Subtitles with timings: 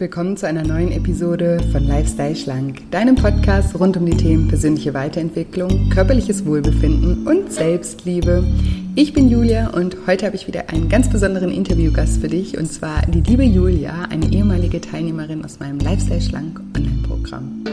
[0.00, 4.94] willkommen zu einer neuen Episode von Lifestyle Schlank, deinem Podcast rund um die Themen persönliche
[4.94, 8.46] Weiterentwicklung, körperliches Wohlbefinden und Selbstliebe.
[8.94, 12.72] Ich bin Julia und heute habe ich wieder einen ganz besonderen Interviewgast für dich und
[12.72, 17.64] zwar die liebe Julia, eine ehemalige Teilnehmerin aus meinem Lifestyle Schlank Online-Programm.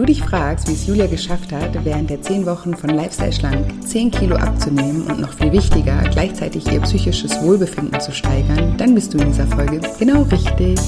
[0.00, 3.86] Du dich fragst, wie es Julia geschafft hat, während der zehn Wochen von Lifestyle Schlank
[3.86, 9.12] 10 Kilo abzunehmen und noch viel wichtiger, gleichzeitig ihr psychisches Wohlbefinden zu steigern, dann bist
[9.12, 10.78] du in dieser Folge genau richtig.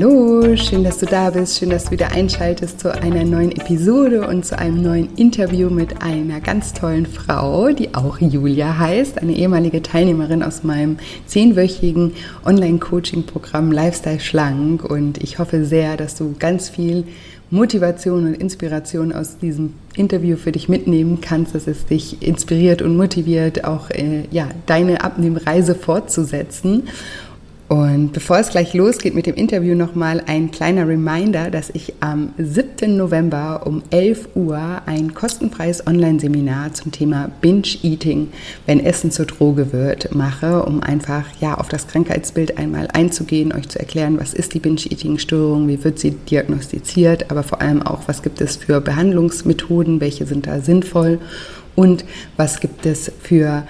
[0.00, 4.28] Hallo, schön, dass du da bist, schön, dass du wieder einschaltest zu einer neuen Episode
[4.28, 9.32] und zu einem neuen Interview mit einer ganz tollen Frau, die auch Julia heißt, eine
[9.32, 12.12] ehemalige Teilnehmerin aus meinem zehnwöchigen
[12.46, 17.02] Online-Coaching-Programm Lifestyle Schlank und ich hoffe sehr, dass du ganz viel
[17.50, 22.96] Motivation und Inspiration aus diesem Interview für dich mitnehmen kannst, dass es dich inspiriert und
[22.96, 26.88] motiviert, auch äh, ja, deine Abnehmreise fortzusetzen.
[27.68, 32.32] Und bevor es gleich losgeht mit dem Interview nochmal ein kleiner Reminder, dass ich am
[32.38, 32.96] 7.
[32.96, 38.28] November um 11 Uhr ein kostenfreies Online-Seminar zum Thema Binge-Eating,
[38.64, 43.68] wenn Essen zur Droge wird, mache, um einfach ja auf das Krankheitsbild einmal einzugehen, euch
[43.68, 48.22] zu erklären, was ist die Binge-Eating-Störung, wie wird sie diagnostiziert, aber vor allem auch, was
[48.22, 51.18] gibt es für Behandlungsmethoden, welche sind da sinnvoll
[51.76, 52.06] und
[52.38, 53.64] was gibt es für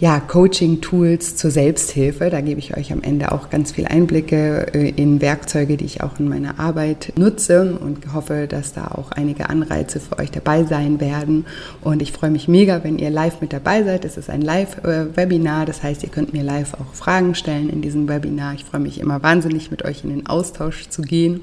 [0.00, 2.30] ja, Coaching-Tools zur Selbsthilfe.
[2.30, 6.02] Da gebe ich euch am Ende auch ganz viel Einblicke äh, in Werkzeuge, die ich
[6.02, 10.64] auch in meiner Arbeit nutze und hoffe, dass da auch einige Anreize für euch dabei
[10.64, 11.44] sein werden.
[11.82, 14.06] Und ich freue mich mega, wenn ihr live mit dabei seid.
[14.06, 18.08] Es ist ein Live-Webinar, das heißt, ihr könnt mir live auch Fragen stellen in diesem
[18.08, 18.54] Webinar.
[18.54, 21.42] Ich freue mich immer wahnsinnig, mit euch in den Austausch zu gehen.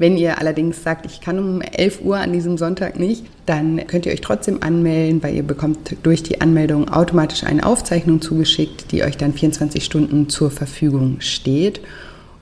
[0.00, 4.06] Wenn ihr allerdings sagt, ich kann um 11 Uhr an diesem Sonntag nicht, dann könnt
[4.06, 9.02] ihr euch trotzdem anmelden, weil ihr bekommt durch die Anmeldung automatisch eine Aufzeichnung zugeschickt, die
[9.02, 11.82] euch dann 24 Stunden zur Verfügung steht.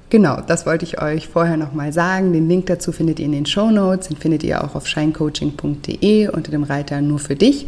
[0.08, 2.32] Genau, das wollte ich euch vorher nochmal sagen.
[2.32, 6.28] Den Link dazu findet ihr in den Show Notes, den findet ihr auch auf shinecoaching.de
[6.28, 7.66] unter dem Reiter nur für dich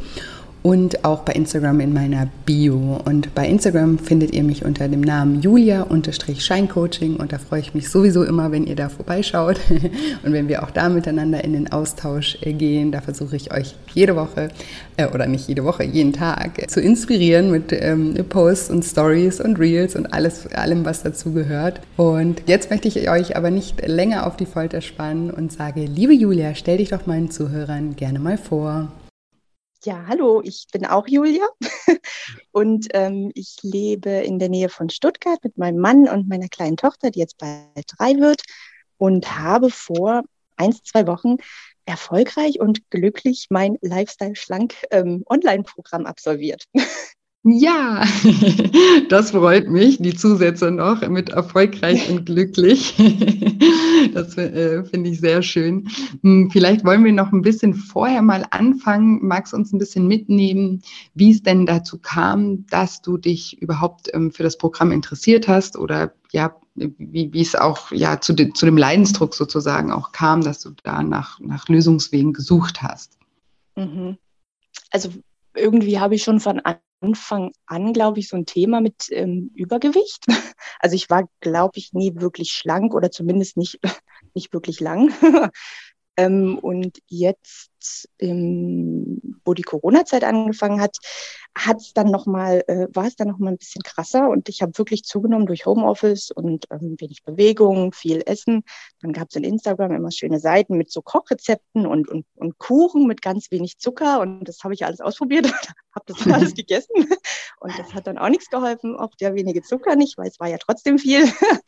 [0.62, 3.00] und auch bei Instagram in meiner Bio.
[3.04, 7.88] Und bei Instagram findet ihr mich unter dem Namen Julia-Scheincoaching und da freue ich mich
[7.88, 9.59] sowieso immer, wenn ihr da vorbeischaut
[10.22, 12.93] und wenn wir auch da miteinander in den Austausch äh, gehen.
[12.93, 14.49] Da versuche ich euch jede Woche
[14.97, 19.59] äh, oder nicht jede Woche, jeden Tag zu inspirieren mit ähm, Posts und Stories und
[19.59, 21.81] Reels und alles, allem, was dazu gehört.
[21.97, 26.12] Und jetzt möchte ich euch aber nicht länger auf die Folter spannen und sage, liebe
[26.12, 28.88] Julia, stell dich doch meinen Zuhörern gerne mal vor.
[29.83, 31.49] Ja, hallo, ich bin auch Julia
[32.53, 36.77] und ähm, ich lebe in der Nähe von Stuttgart mit meinem Mann und meiner kleinen
[36.77, 38.43] Tochter, die jetzt bald drei wird
[38.99, 40.23] und habe vor
[40.59, 41.37] ein, zwei Wochen
[41.87, 45.25] erfolgreich und glücklich mein Lifestyle Schlank ähm,
[46.05, 46.65] absolviert.
[47.43, 48.05] Ja,
[49.09, 49.97] das freut mich.
[49.99, 52.95] Die Zusätze noch mit erfolgreich und glücklich.
[54.15, 55.89] Das äh, finde ich sehr schön.
[56.23, 59.25] Hm, vielleicht wollen wir noch ein bisschen vorher mal anfangen.
[59.27, 60.83] Magst uns ein bisschen mitnehmen,
[61.15, 65.77] wie es denn dazu kam, dass du dich überhaupt ähm, für das Programm interessiert hast
[65.77, 70.41] oder ja, wie, wie es auch ja zu, de, zu dem Leidensdruck sozusagen auch kam,
[70.41, 73.19] dass du da nach, nach Lösungswegen gesucht hast?
[73.77, 74.17] Mhm.
[74.91, 75.11] Also
[75.55, 76.61] irgendwie habe ich schon von
[77.00, 80.27] Anfang an, glaube ich, so ein Thema mit ähm, Übergewicht.
[80.83, 83.81] Also ich war, glaube ich, nie wirklich schlank oder zumindest nicht,
[84.34, 85.12] nicht wirklich lang.
[86.16, 90.97] ähm, und jetzt, ähm, wo die Corona-Zeit angefangen hat,
[91.56, 94.49] hat es dann noch mal, äh, war es dann noch mal ein bisschen krasser und
[94.49, 98.62] ich habe wirklich zugenommen durch Homeoffice und ähm, wenig Bewegung, viel Essen.
[99.00, 103.06] Dann gab es in Instagram immer schöne Seiten mit so Kochrezepten und, und, und Kuchen
[103.06, 105.47] mit ganz wenig Zucker und das habe ich alles ausprobiert,
[105.94, 107.08] habe das alles gegessen
[107.61, 110.49] und das hat dann auch nichts geholfen, auch der wenige Zucker nicht, weil es war
[110.49, 111.25] ja trotzdem viel.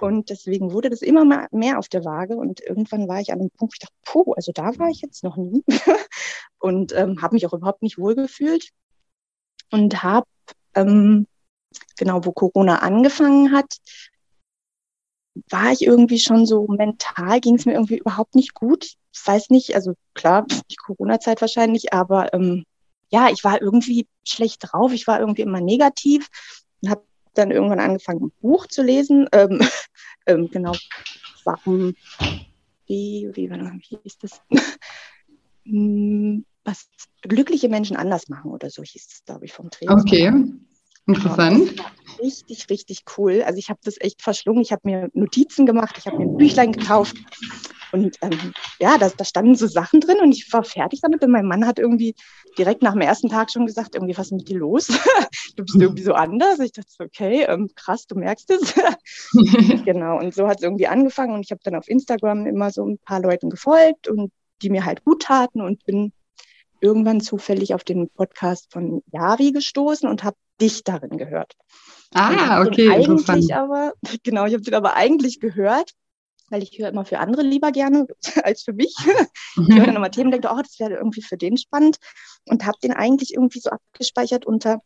[0.00, 3.50] Und deswegen wurde das immer mehr auf der Waage und irgendwann war ich an einem
[3.50, 5.62] Punkt, ich dachte, puh, also da war ich jetzt noch nie
[6.58, 8.70] und ähm, habe mich auch überhaupt nicht wohlgefühlt
[9.70, 10.26] und habe,
[10.74, 11.26] ähm,
[11.96, 13.78] genau wo Corona angefangen hat,
[15.48, 18.92] war ich irgendwie schon so mental, ging es mir irgendwie überhaupt nicht gut.
[19.12, 22.64] Ich weiß nicht, also klar, die Corona-Zeit wahrscheinlich, aber ähm,
[23.10, 26.28] ja, ich war irgendwie schlecht drauf, ich war irgendwie immer negativ
[26.82, 29.28] und habe dann irgendwann angefangen, ein Buch zu lesen.
[29.32, 29.60] Ähm,
[30.26, 30.72] ähm, genau,
[31.44, 31.94] warum,
[32.86, 34.40] wie, wie, wie hieß das?
[36.64, 36.88] Was
[37.22, 39.92] glückliche Menschen anders machen oder so hieß es, glaube ich, vom Trainer.
[39.92, 40.32] Okay.
[41.06, 41.74] Interessant.
[42.18, 43.42] Richtig, richtig cool.
[43.42, 44.62] Also ich habe das echt verschlungen.
[44.62, 47.16] Ich habe mir Notizen gemacht, ich habe mir ein Büchlein gekauft
[47.94, 51.22] und ähm, ja, da, da standen so Sachen drin und ich war fertig damit.
[51.22, 52.16] Und mein Mann hat irgendwie
[52.58, 54.88] direkt nach dem ersten Tag schon gesagt, irgendwie, was ist mit dir los?
[55.56, 56.58] du bist irgendwie so anders.
[56.58, 58.74] Ich dachte, okay, ähm, krass, du merkst es.
[59.84, 61.34] genau, und so hat es irgendwie angefangen.
[61.34, 64.32] Und ich habe dann auf Instagram immer so ein paar Leuten gefolgt und
[64.62, 66.12] die mir halt gut taten und bin
[66.84, 71.54] irgendwann zufällig auf den Podcast von Yavi gestoßen und habe dich darin gehört.
[72.12, 72.90] Ah, okay.
[72.90, 75.92] Eigentlich aber, genau, ich habe den aber eigentlich gehört,
[76.50, 78.06] weil ich höre immer für andere lieber gerne
[78.44, 78.94] als für mich.
[78.98, 81.96] Ich höre dann immer Themen denke, oh, das wäre irgendwie für den spannend
[82.46, 84.80] und habe den eigentlich irgendwie so abgespeichert unter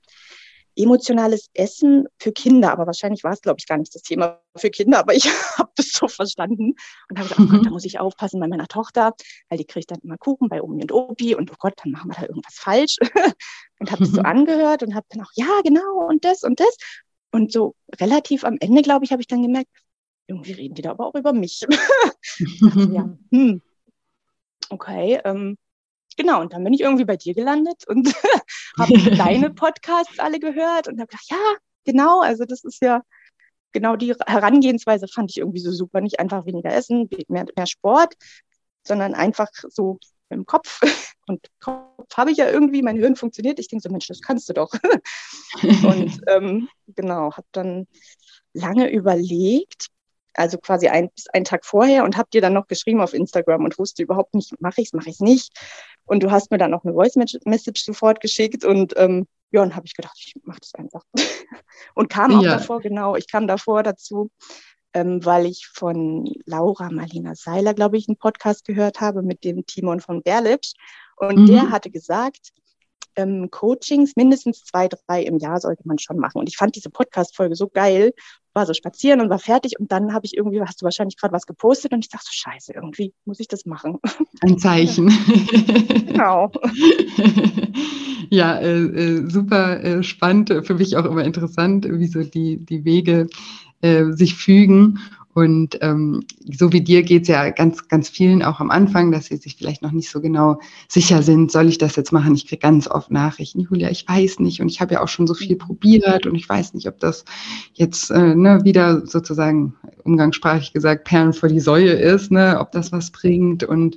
[0.79, 2.73] emotionales Essen für Kinder.
[2.73, 5.25] Aber wahrscheinlich war es, glaube ich, gar nicht das Thema für Kinder, aber ich
[5.59, 6.75] habe das so verstanden
[7.11, 9.15] und habe gesagt, oh Gott, da muss ich aufpassen bei meiner Tochter,
[9.49, 12.11] weil die kriegt dann immer Kuchen bei Omi und Opi und oh Gott, dann machen
[12.11, 12.97] wir da irgendwas falsch.
[13.81, 16.77] und habe das so angehört und habe dann auch, ja, genau, und das und das.
[17.31, 19.69] Und so relativ am Ende, glaube ich, habe ich dann gemerkt,
[20.29, 21.61] irgendwie reden die da aber auch über mich.
[22.61, 23.63] dachte, ja, hm,
[24.71, 25.57] okay, ähm,
[26.17, 28.15] genau, und dann bin ich irgendwie bei dir gelandet und
[28.79, 33.03] habe deine Podcasts alle gehört und habe gedacht, ja, genau, also das ist ja
[33.73, 36.01] genau die Herangehensweise fand ich irgendwie so super.
[36.01, 38.15] Nicht einfach weniger essen, mehr, mehr Sport,
[38.87, 39.99] sondern einfach so
[40.31, 40.81] im Kopf.
[41.27, 43.59] Und Kopf habe ich ja irgendwie, mein Hirn funktioniert.
[43.59, 44.73] Ich denke so, Mensch, das kannst du doch.
[45.63, 47.87] und ähm, genau, habe dann
[48.55, 49.89] lange überlegt,
[50.33, 53.63] also quasi ein, bis einen Tag vorher und habe dir dann noch geschrieben auf Instagram
[53.63, 55.53] und wusste überhaupt nicht, mache ich es, mache ich es nicht.
[56.09, 59.75] Und du hast mir dann auch eine Voice Message sofort geschickt und ähm, ja, und
[59.77, 61.03] habe ich gedacht, ich mache das einfach.
[61.95, 62.57] und kam auch ja.
[62.57, 64.31] davor, genau, ich kam davor dazu,
[64.95, 69.65] ähm, weil ich von Laura Marlina Seiler, glaube ich, einen Podcast gehört habe mit dem
[69.67, 70.73] Timon von Berlitsch.
[71.17, 71.47] Und mhm.
[71.47, 72.53] der hatte gesagt,
[73.17, 76.39] ähm, Coachings, mindestens zwei, drei im Jahr sollte man schon machen.
[76.39, 78.13] Und ich fand diese Podcast-Folge so geil,
[78.59, 81.33] war so spazieren und war fertig und dann habe ich irgendwie, hast du wahrscheinlich gerade
[81.33, 83.99] was gepostet und ich dachte so, scheiße, irgendwie muss ich das machen.
[84.43, 85.13] Ein Zeichen.
[86.07, 86.51] genau.
[88.31, 92.85] ja, äh, äh, super äh, spannend, für mich auch immer interessant, wie so die, die
[92.85, 93.29] Wege
[93.81, 94.99] äh, sich fügen.
[95.39, 99.27] Und ähm, so wie dir geht es ja ganz, ganz vielen auch am Anfang, dass
[99.27, 100.59] sie sich vielleicht noch nicht so genau
[100.89, 102.35] sicher sind, soll ich das jetzt machen?
[102.35, 105.29] Ich kriege ganz oft Nachrichten, Julia, ich weiß nicht und ich habe ja auch schon
[105.29, 107.25] so viel probiert und ich weiß nicht, ob das
[107.75, 112.91] jetzt äh, ne, wieder sozusagen umgangssprachlich gesagt Perlen vor die Säue ist, ne, ob das
[112.91, 113.63] was bringt.
[113.63, 113.97] Und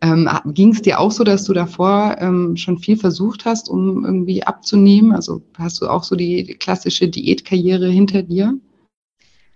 [0.00, 4.06] ähm, ging es dir auch so, dass du davor ähm, schon viel versucht hast, um
[4.06, 5.12] irgendwie abzunehmen?
[5.12, 8.58] Also hast du auch so die klassische Diätkarriere hinter dir?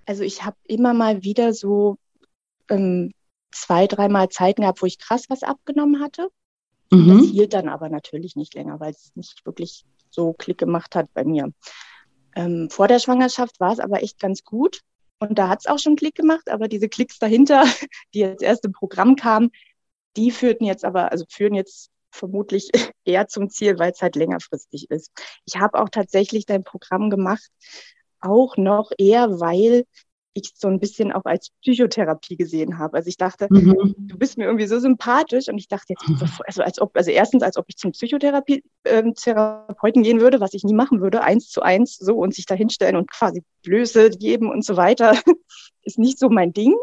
[0.06, 1.96] Also ich habe immer mal wieder so
[2.68, 3.12] ähm,
[3.52, 6.28] zwei, dreimal Zeiten gehabt, wo ich krass was abgenommen hatte.
[6.90, 7.18] Mhm.
[7.18, 11.12] Das hielt dann aber natürlich nicht länger, weil es nicht wirklich so Klick gemacht hat
[11.14, 11.52] bei mir.
[12.34, 14.80] Ähm, vor der Schwangerschaft war es aber echt ganz gut.
[15.18, 17.64] Und da hat es auch schon Klick gemacht, aber diese Klicks dahinter,
[18.14, 19.50] die jetzt erst im Programm kamen,
[20.16, 22.70] die führten jetzt aber, also führen jetzt vermutlich
[23.04, 25.12] eher zum Ziel, weil es halt längerfristig ist.
[25.44, 27.48] Ich habe auch tatsächlich dein Programm gemacht,
[28.22, 29.84] auch noch eher, weil
[30.34, 32.96] ich so ein bisschen auch als Psychotherapie gesehen habe.
[32.96, 33.94] Also ich dachte, mhm.
[33.98, 36.04] du bist mir irgendwie so sympathisch und ich dachte jetzt,
[36.46, 40.54] also als ob, also erstens, als ob ich zum Psychotherapie ähm, Therapeuten gehen würde, was
[40.54, 44.10] ich nie machen würde, eins zu eins so und sich da hinstellen und quasi Blöße
[44.10, 45.16] geben und so weiter,
[45.82, 46.74] ist nicht so mein Ding.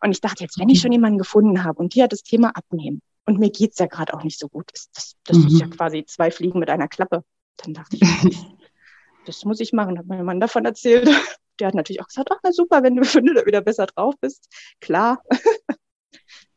[0.00, 2.52] Und ich dachte jetzt, wenn ich schon jemanden gefunden habe und die hat das Thema
[2.54, 5.46] abnehmen und mir geht's ja gerade auch nicht so gut, ist das, das mhm.
[5.48, 7.22] ist ja quasi zwei Fliegen mit einer Klappe.
[7.58, 8.02] Dann dachte ich,
[9.26, 11.08] das muss ich machen, hat mein Mann davon erzählt.
[11.60, 14.14] Der hat natürlich auch gesagt, ach na super, wenn du, wenn du wieder besser drauf
[14.20, 14.48] bist.
[14.80, 15.22] Klar.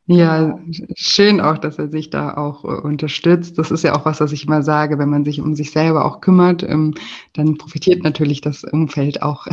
[0.10, 0.58] Ja,
[0.96, 3.58] schön auch, dass er sich da auch äh, unterstützt.
[3.58, 6.06] Das ist ja auch was, was ich immer sage, wenn man sich um sich selber
[6.06, 6.94] auch kümmert, ähm,
[7.34, 9.48] dann profitiert natürlich das Umfeld auch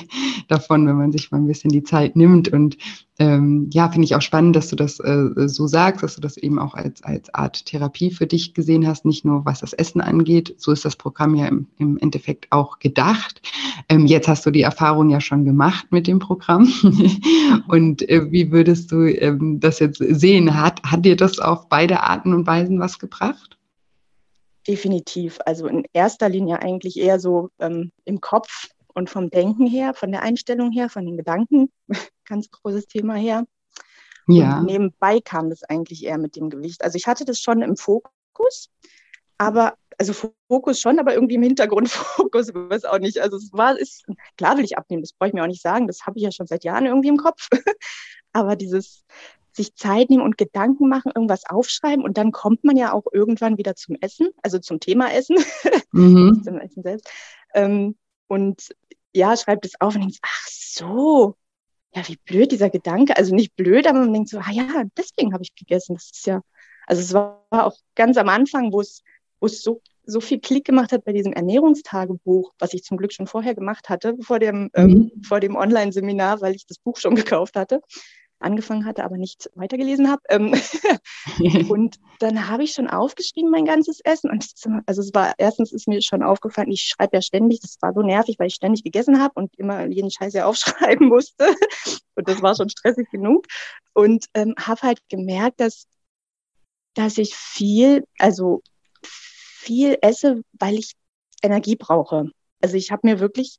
[0.48, 2.48] davon, wenn man sich mal ein bisschen die Zeit nimmt.
[2.48, 2.76] Und
[3.20, 6.38] ähm, ja, finde ich auch spannend, dass du das äh, so sagst, dass du das
[6.38, 10.00] eben auch als, als Art Therapie für dich gesehen hast, nicht nur was das Essen
[10.00, 10.54] angeht.
[10.56, 13.42] So ist das Programm ja im, im Endeffekt auch gedacht.
[13.90, 16.72] Ähm, jetzt hast du die Erfahrung ja schon gemacht mit dem Programm.
[17.68, 20.58] und äh, wie würdest du ähm, das jetzt sehen?
[20.58, 23.58] Hat, hat dir das auf beide Arten und Weisen was gebracht?
[24.66, 25.38] Definitiv.
[25.44, 30.10] Also in erster Linie eigentlich eher so ähm, im Kopf und vom Denken her, von
[30.12, 31.70] der Einstellung her, von den Gedanken,
[32.24, 33.46] ganz großes Thema her.
[34.26, 34.58] Ja.
[34.58, 36.84] Und nebenbei kam das eigentlich eher mit dem Gewicht.
[36.84, 38.70] Also ich hatte das schon im Fokus,
[39.38, 40.14] aber also
[40.48, 43.18] Fokus schon, aber irgendwie im Hintergrund Fokus, weiß auch nicht.
[43.18, 44.06] Also es war, ist,
[44.36, 46.32] klar will ich abnehmen, das brauche ich mir auch nicht sagen, das habe ich ja
[46.32, 47.48] schon seit Jahren irgendwie im Kopf.
[48.32, 49.04] aber dieses
[49.52, 53.58] sich Zeit nehmen und Gedanken machen, irgendwas aufschreiben und dann kommt man ja auch irgendwann
[53.58, 55.36] wieder zum Essen, also zum Thema Essen,
[55.92, 56.42] mhm.
[56.44, 57.10] zum Essen selbst.
[57.54, 57.96] Ähm,
[58.28, 58.68] und
[59.12, 61.36] ja, schreibt es auf und denkt, ach so,
[61.94, 63.16] ja, wie blöd dieser Gedanke.
[63.16, 65.94] Also nicht blöd, aber man denkt so, ah ja, deswegen habe ich gegessen.
[65.94, 66.40] Das ist ja,
[66.86, 69.02] also es war auch ganz am Anfang, wo es,
[69.40, 73.12] wo es so, so viel Klick gemacht hat bei diesem Ernährungstagebuch, was ich zum Glück
[73.12, 75.10] schon vorher gemacht hatte, vor dem, ähm, mhm.
[75.14, 77.80] ähm, vor dem Online-Seminar, weil ich das Buch schon gekauft hatte
[78.40, 80.22] angefangen hatte, aber nicht weitergelesen habe.
[80.28, 80.52] Ähm,
[81.70, 84.30] und dann habe ich schon aufgeschrieben, mein ganzes Essen.
[84.30, 84.46] Und
[84.86, 88.02] also es war, erstens ist mir schon aufgefallen, ich schreibe ja ständig, das war so
[88.02, 91.54] nervig, weil ich ständig gegessen habe und immer jeden Scheiß ja aufschreiben musste.
[92.14, 93.46] Und das war schon stressig genug.
[93.92, 95.86] Und ähm, habe halt gemerkt, dass,
[96.94, 98.62] dass ich viel, also
[99.02, 100.94] viel esse, weil ich
[101.42, 102.30] Energie brauche.
[102.60, 103.58] Also ich habe mir wirklich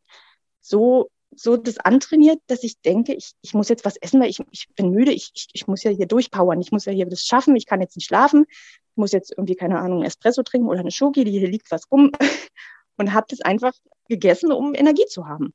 [0.61, 4.39] so so das antrainiert, dass ich denke, ich, ich muss jetzt was essen, weil ich,
[4.51, 7.25] ich bin müde, ich, ich, ich muss ja hier durchpowern, ich muss ja hier das
[7.25, 10.79] schaffen, ich kann jetzt nicht schlafen, ich muss jetzt irgendwie, keine Ahnung, Espresso trinken oder
[10.79, 12.11] eine Schoki, die hier liegt was rum
[12.97, 13.73] und habe das einfach
[14.09, 15.53] gegessen, um Energie zu haben.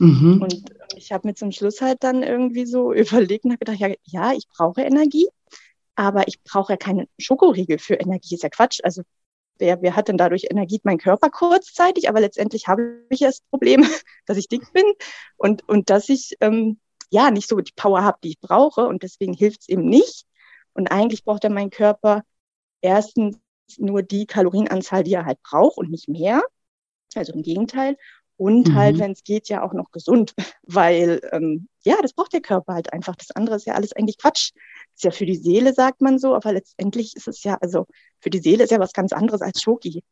[0.00, 0.42] Mhm.
[0.42, 0.64] Und
[0.96, 4.32] ich habe mir zum Schluss halt dann irgendwie so überlegt und habe gedacht, ja, ja,
[4.32, 5.28] ich brauche Energie,
[5.94, 8.80] aber ich brauche ja keine Schokoriegel für Energie, ist ja Quatsch.
[8.82, 9.02] Also
[9.58, 10.80] wer, wer hat denn dadurch Energie?
[10.84, 13.84] Mein Körper kurzzeitig, aber letztendlich habe ich ja das Problem,
[14.26, 14.84] dass ich dick bin
[15.36, 16.78] und, und dass ich ähm,
[17.10, 20.26] ja nicht so die Power habe, die ich brauche und deswegen hilft es eben nicht.
[20.72, 22.22] Und eigentlich braucht ja mein Körper
[22.80, 23.38] erstens
[23.78, 26.42] nur die Kalorienanzahl, die er halt braucht und nicht mehr.
[27.14, 27.96] Also im Gegenteil.
[28.36, 28.74] Und mhm.
[28.74, 32.74] halt, wenn es geht, ja auch noch gesund, weil ähm, ja, das braucht der Körper
[32.74, 33.14] halt einfach.
[33.14, 34.50] Das andere ist ja alles eigentlich Quatsch
[34.94, 37.86] ist ja für die Seele, sagt man so, aber letztendlich ist es ja, also
[38.20, 40.02] für die Seele ist ja was ganz anderes als Schoki.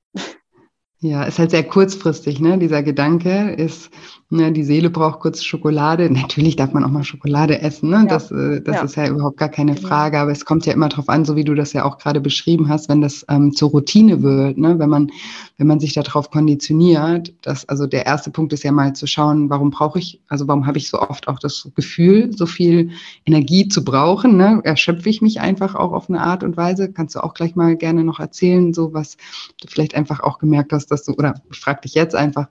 [1.04, 2.59] Ja, ist halt sehr kurzfristig, ne?
[2.59, 3.90] Dieser Gedanke ist,
[4.30, 6.09] ne, die Seele braucht kurz Schokolade.
[6.12, 7.97] Natürlich darf man auch mal Schokolade essen, ne?
[7.97, 8.04] Ja.
[8.04, 8.82] Das, äh, das ja.
[8.82, 9.88] ist ja überhaupt gar keine genau.
[9.88, 10.21] Frage.
[10.21, 12.68] Aber es kommt ja immer darauf an, so wie du das ja auch gerade beschrieben
[12.68, 14.78] hast, wenn das ähm, zur Routine wird, ne?
[14.78, 15.11] Wenn man,
[15.59, 19.50] wenn man sich darauf konditioniert, dass, also der erste Punkt ist ja mal zu schauen,
[19.50, 22.90] warum brauche ich, also warum habe ich so oft auch das Gefühl, so viel
[23.26, 24.61] Energie zu brauchen, ne?
[24.62, 26.92] Erschöpfe ich mich einfach auch auf eine Art und Weise?
[26.92, 29.16] Kannst du auch gleich mal gerne noch erzählen, so was
[29.61, 32.49] du vielleicht einfach auch gemerkt hast, dass du, oder ich frage dich jetzt einfach,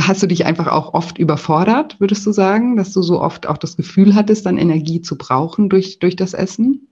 [0.00, 3.58] hast du dich einfach auch oft überfordert, würdest du sagen, dass du so oft auch
[3.58, 6.88] das Gefühl hattest, dann Energie zu brauchen durch, durch das Essen?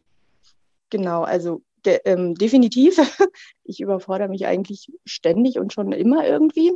[0.91, 2.99] Genau, also de, ähm, definitiv.
[3.65, 6.73] Ich überfordere mich eigentlich ständig und schon immer irgendwie.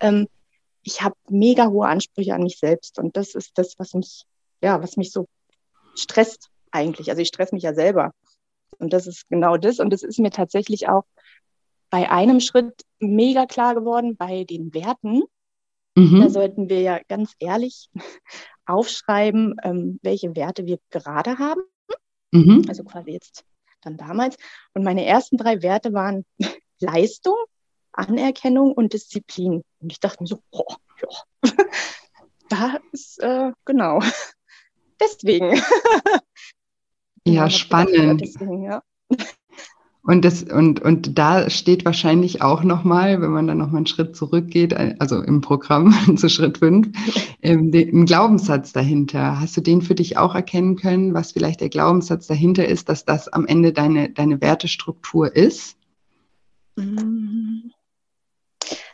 [0.00, 0.26] Ähm,
[0.82, 4.24] ich habe mega hohe Ansprüche an mich selbst und das ist das, was mich,
[4.62, 5.28] ja, was mich so
[5.94, 7.10] stresst eigentlich.
[7.10, 8.14] Also ich stress mich ja selber.
[8.78, 9.80] Und das ist genau das.
[9.80, 11.04] Und das ist mir tatsächlich auch
[11.92, 15.24] bei einem Schritt mega klar geworden, bei den Werten.
[15.94, 16.22] Mhm.
[16.22, 17.90] Da sollten wir ja ganz ehrlich
[18.66, 21.60] aufschreiben, ähm, welche Werte wir gerade haben.
[22.30, 22.64] Mhm.
[22.66, 23.44] Also quasi jetzt
[23.82, 24.36] dann damals.
[24.72, 26.24] Und meine ersten drei Werte waren
[26.80, 27.36] Leistung,
[27.92, 29.62] Anerkennung und Disziplin.
[29.80, 31.52] Und ich dachte mir so, boah, ja,
[32.48, 34.00] da ist, äh, genau,
[34.98, 35.60] deswegen.
[37.26, 38.22] ja, spannend.
[38.22, 38.82] Deswegen, ja.
[40.04, 44.16] Und, das, und, und da steht wahrscheinlich auch nochmal, wenn man dann nochmal einen Schritt
[44.16, 46.88] zurückgeht, also im Programm zu Schritt fünf,
[47.40, 49.40] ähm, ein Glaubenssatz dahinter.
[49.40, 53.04] Hast du den für dich auch erkennen können, was vielleicht der Glaubenssatz dahinter ist, dass
[53.04, 55.76] das am Ende deine, deine Wertestruktur ist?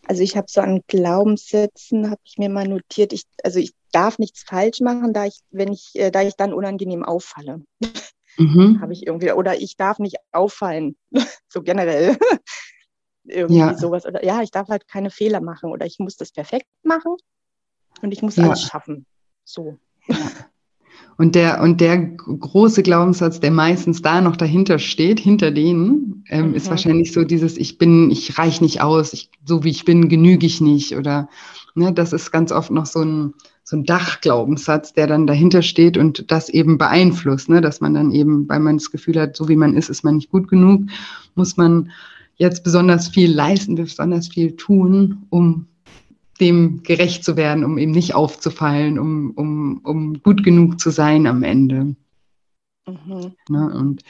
[0.06, 4.18] Also ich habe so an Glaubenssätzen, habe ich mir mal notiert, ich, also ich darf
[4.18, 7.62] nichts falsch machen, da ich, wenn ich, äh, da ich dann unangenehm auffalle.
[8.38, 8.80] Mhm.
[8.80, 10.96] Habe ich irgendwie, oder ich darf nicht auffallen,
[11.48, 12.16] so generell.
[13.24, 13.76] irgendwie ja.
[13.76, 14.06] sowas.
[14.06, 17.16] Oder ja, ich darf halt keine Fehler machen oder ich muss das perfekt machen
[18.02, 18.44] und ich muss ja.
[18.44, 19.06] alles schaffen.
[19.44, 19.78] So.
[20.06, 20.16] Ja.
[21.16, 26.50] Und der, und der große Glaubenssatz, der meistens da noch dahinter steht, hinter denen, ähm,
[26.50, 26.54] mhm.
[26.54, 30.08] ist wahrscheinlich so dieses, ich bin, ich reich nicht aus, ich, so wie ich bin,
[30.08, 30.96] genüge ich nicht.
[30.96, 31.28] Oder
[31.74, 33.34] ne, das ist ganz oft noch so ein,
[33.68, 37.60] so ein Dachglaubenssatz, der dann dahinter steht und das eben beeinflusst, ne?
[37.60, 40.16] dass man dann eben, weil man das Gefühl hat, so wie man ist, ist man
[40.16, 40.84] nicht gut genug,
[41.34, 41.90] muss man
[42.36, 45.66] jetzt besonders viel leisten, besonders viel tun, um
[46.40, 51.26] dem gerecht zu werden, um eben nicht aufzufallen, um, um, um gut genug zu sein
[51.26, 51.94] am Ende.
[52.86, 53.32] Mhm.
[53.50, 53.74] Ne?
[53.74, 54.02] Und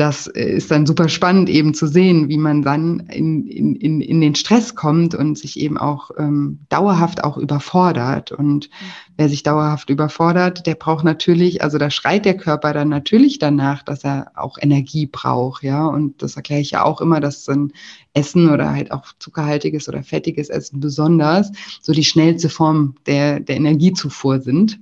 [0.00, 4.34] das ist dann super spannend eben zu sehen, wie man dann in, in, in den
[4.34, 8.32] Stress kommt und sich eben auch ähm, dauerhaft auch überfordert.
[8.32, 8.70] Und
[9.18, 13.82] wer sich dauerhaft überfordert, der braucht natürlich, also da schreit der Körper dann natürlich danach,
[13.82, 15.84] dass er auch Energie braucht, ja.
[15.84, 17.72] Und das erkläre ich ja auch immer, dass ein
[18.14, 23.56] Essen oder halt auch zuckerhaltiges oder fettiges Essen besonders so die schnellste Form der, der
[23.56, 24.80] Energiezufuhr sind.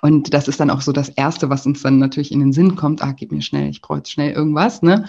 [0.00, 2.76] Und das ist dann auch so das Erste, was uns dann natürlich in den Sinn
[2.76, 4.82] kommt, ah, gib mir schnell, ich brauche jetzt schnell irgendwas.
[4.82, 5.06] Ne?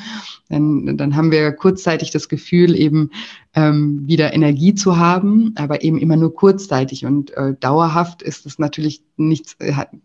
[0.49, 3.11] Dann, dann haben wir kurzzeitig das Gefühl, eben
[3.55, 7.05] ähm, wieder Energie zu haben, aber eben immer nur kurzzeitig.
[7.05, 9.57] Und äh, dauerhaft ist es natürlich nichts,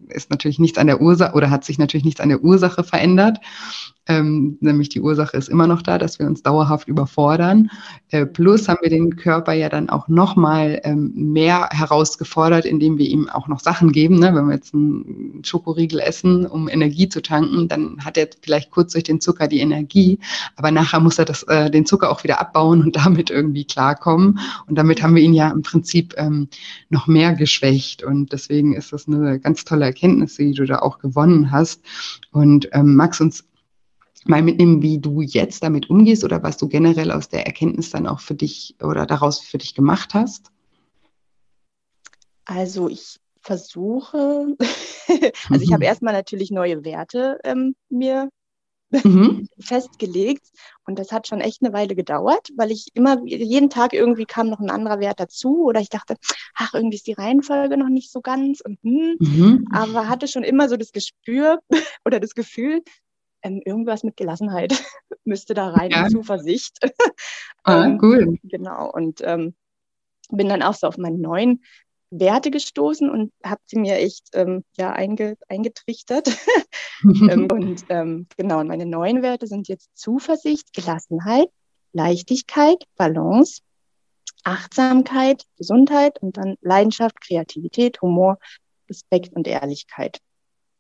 [0.09, 3.39] ist natürlich nichts an der Ursache oder hat sich natürlich nichts an der Ursache verändert.
[4.07, 7.71] Ähm, nämlich die Ursache ist immer noch da, dass wir uns dauerhaft überfordern.
[8.11, 13.07] Äh, plus haben wir den Körper ja dann auch nochmal ähm, mehr herausgefordert, indem wir
[13.07, 14.19] ihm auch noch Sachen geben.
[14.19, 14.35] Ne?
[14.35, 18.93] Wenn wir jetzt einen Schokoriegel essen, um Energie zu tanken, dann hat er vielleicht kurz
[18.93, 20.19] durch den Zucker die Energie,
[20.57, 24.39] aber nachher muss er das, äh, den Zucker auch wieder abbauen und damit irgendwie klarkommen.
[24.67, 26.49] Und damit haben wir ihn ja im Prinzip ähm,
[26.89, 28.03] noch mehr geschwächt.
[28.03, 31.83] Und deswegen ist das eine ganz tolle Erkenntnis, die du da auch gewonnen hast.
[32.31, 33.45] Und ähm, magst uns
[34.25, 38.07] mal mitnehmen, wie du jetzt damit umgehst oder was du generell aus der Erkenntnis dann
[38.07, 40.51] auch für dich oder daraus für dich gemacht hast?
[42.47, 44.57] Also ich versuche,
[45.51, 48.31] also ich habe erstmal natürlich neue Werte ähm, mir
[49.03, 49.49] mhm.
[49.59, 50.47] festgelegt
[50.87, 54.49] und das hat schon echt eine Weile gedauert, weil ich immer jeden Tag irgendwie kam
[54.49, 56.17] noch ein anderer Wert dazu oder ich dachte,
[56.55, 59.69] ach irgendwie ist die Reihenfolge noch nicht so ganz und hm, mhm.
[59.73, 61.61] aber hatte schon immer so das Gespür
[62.05, 62.83] oder das Gefühl,
[63.43, 64.73] ähm, irgendwas mit Gelassenheit
[65.25, 66.09] müsste da rein, ja.
[66.09, 66.79] Zuversicht.
[67.65, 68.39] ah, ähm, cool.
[68.43, 69.55] Genau, und ähm,
[70.31, 71.63] bin dann auch so auf meine neuen
[72.19, 76.29] Werte gestoßen und habe sie mir echt ähm, ja, einge, eingetrichtert.
[77.03, 81.49] ähm, und ähm, genau, und meine neuen Werte sind jetzt Zuversicht, Gelassenheit,
[81.93, 83.63] Leichtigkeit, Balance,
[84.45, 88.39] Achtsamkeit, Gesundheit und dann Leidenschaft, Kreativität, Humor,
[88.89, 90.19] Respekt und Ehrlichkeit.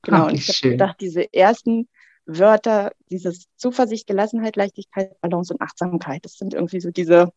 [0.02, 1.88] Genau, Ach, und ich habe gedacht, diese ersten
[2.26, 6.24] Wörter, dieses Zuversicht, Gelassenheit, Leichtigkeit, Balance und Achtsamkeit.
[6.24, 7.32] Das sind irgendwie so diese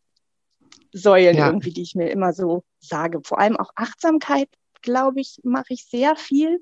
[0.92, 1.46] Säulen ja.
[1.46, 3.20] irgendwie, die ich mir immer so sage.
[3.22, 4.48] Vor allem auch Achtsamkeit,
[4.82, 6.60] glaube ich, mache ich sehr viel.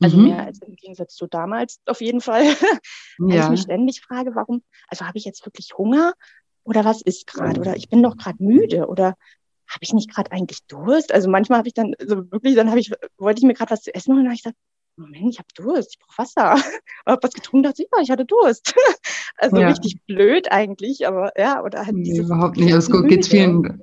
[0.00, 0.24] Also mhm.
[0.24, 2.44] mehr als im Gegensatz zu damals auf jeden Fall.
[3.18, 3.44] Weil ja.
[3.44, 6.14] ich mich ständig frage, warum, also habe ich jetzt wirklich Hunger
[6.64, 7.60] oder was ist gerade?
[7.60, 9.16] Oder ich bin doch gerade müde oder
[9.68, 11.12] habe ich nicht gerade eigentlich Durst?
[11.12, 13.82] Also manchmal habe ich dann, also wirklich, dann habe ich, wollte ich mir gerade was
[13.82, 14.58] zu essen holen und dann habe ich gesagt,
[14.96, 16.54] Moment, ich habe Durst, ich brauche Wasser.
[17.04, 18.74] Ich habe was getrunken, dachte ich, ja, ich hatte Durst.
[19.38, 19.68] Also ja.
[19.68, 22.70] richtig blöd eigentlich, aber ja, oder halt nee, überhaupt nicht.
[22.70, 23.82] Es geht vielen.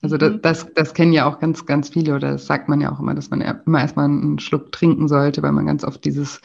[0.00, 0.42] Also das, mhm.
[0.42, 3.14] das, das, kennen ja auch ganz, ganz viele oder das sagt man ja auch immer,
[3.14, 6.40] dass man immer erstmal einen Schluck trinken sollte, weil man ganz oft dieses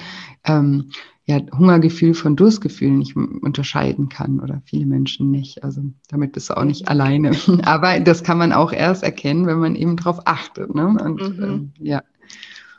[0.45, 0.91] ähm,
[1.25, 5.63] ja, Hungergefühl von Durstgefühl nicht unterscheiden kann oder viele Menschen nicht.
[5.63, 7.31] Also damit bist du auch nicht alleine.
[7.63, 10.75] Aber das kann man auch erst erkennen, wenn man eben darauf achtet.
[10.75, 10.87] Ne?
[10.87, 11.43] Und mhm.
[11.43, 12.01] ähm, ja.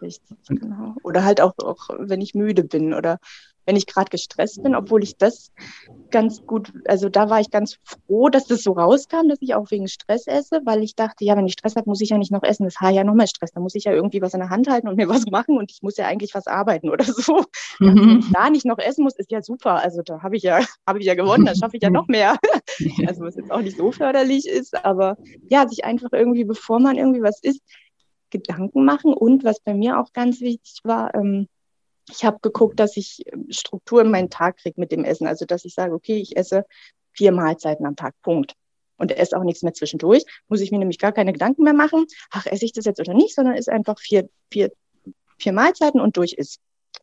[0.01, 0.95] Richtig, genau.
[1.03, 3.19] Oder halt auch, auch wenn ich müde bin oder
[3.69, 5.53] wenn ich gerade gestresst bin, obwohl ich das
[6.11, 9.71] ganz gut, also da war ich ganz froh, dass das so rauskam, dass ich auch
[9.71, 12.33] wegen Stress esse, weil ich dachte, ja, wenn ich Stress habe, muss ich ja nicht
[12.33, 12.65] noch essen.
[12.65, 13.51] Das hat ja noch mehr Stress.
[13.53, 15.71] Da muss ich ja irgendwie was in der Hand halten und mir was machen und
[15.71, 17.45] ich muss ja eigentlich was arbeiten oder so.
[17.81, 17.95] Mhm.
[17.95, 19.77] Wenn ich da nicht noch essen muss, ist ja super.
[19.77, 22.37] Also da habe ich ja, habe ich ja gewonnen, da schaffe ich ja noch mehr.
[23.07, 25.17] also was jetzt auch nicht so förderlich ist, aber
[25.49, 27.61] ja, sich einfach irgendwie, bevor man irgendwie was isst,
[28.31, 29.13] Gedanken machen.
[29.15, 31.49] Und was bei mir auch ganz wichtig war, ähm,
[32.11, 35.27] ich habe geguckt, dass ich ähm, Struktur in meinen Tag kriege mit dem Essen.
[35.27, 36.65] Also dass ich sage, okay, ich esse
[37.13, 38.55] vier Mahlzeiten am Tag, Punkt.
[38.97, 40.25] Und esse auch nichts mehr zwischendurch.
[40.49, 43.15] Muss ich mir nämlich gar keine Gedanken mehr machen, ach, esse ich das jetzt oder
[43.15, 44.73] nicht, sondern ist einfach vier, vier,
[45.39, 46.59] vier Mahlzeiten und durch ist.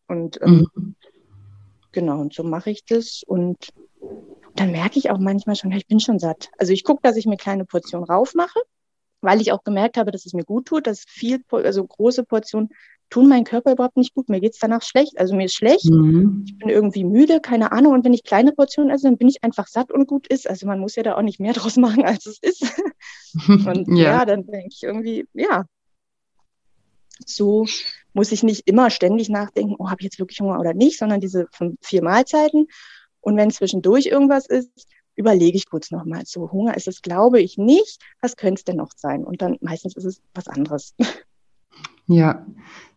[0.07, 0.95] Und ähm, mhm.
[1.93, 3.23] genau, und so mache ich das.
[3.25, 3.69] Und
[4.55, 6.49] dann merke ich auch manchmal schon, ich bin schon satt.
[6.57, 8.59] Also ich gucke, dass ich mir kleine Portionen raufmache
[9.25, 12.69] weil ich auch gemerkt habe, dass es mir gut tut, dass viel, also große Portionen
[13.09, 14.29] tun meinen Körper überhaupt nicht gut.
[14.29, 15.17] Mir geht es danach schlecht.
[15.17, 16.43] Also mir ist schlecht, mhm.
[16.47, 17.93] ich bin irgendwie müde, keine Ahnung.
[17.93, 20.49] Und wenn ich kleine Portionen esse, dann bin ich einfach satt und gut ist.
[20.49, 22.63] Also man muss ja da auch nicht mehr draus machen, als es ist.
[23.47, 25.65] und ja, ja dann denke ich irgendwie, ja,
[27.25, 27.65] so
[28.13, 31.19] muss ich nicht immer ständig nachdenken, oh, habe ich jetzt wirklich Hunger oder nicht, sondern
[31.21, 31.47] diese
[31.81, 32.67] vier Mahlzeiten.
[33.21, 36.23] Und wenn zwischendurch irgendwas ist, überlege ich kurz nochmal.
[36.25, 38.01] So Hunger ist es, glaube ich, nicht.
[38.21, 39.23] Was könnte es denn noch sein?
[39.23, 40.93] Und dann meistens ist es was anderes.
[42.07, 42.45] Ja,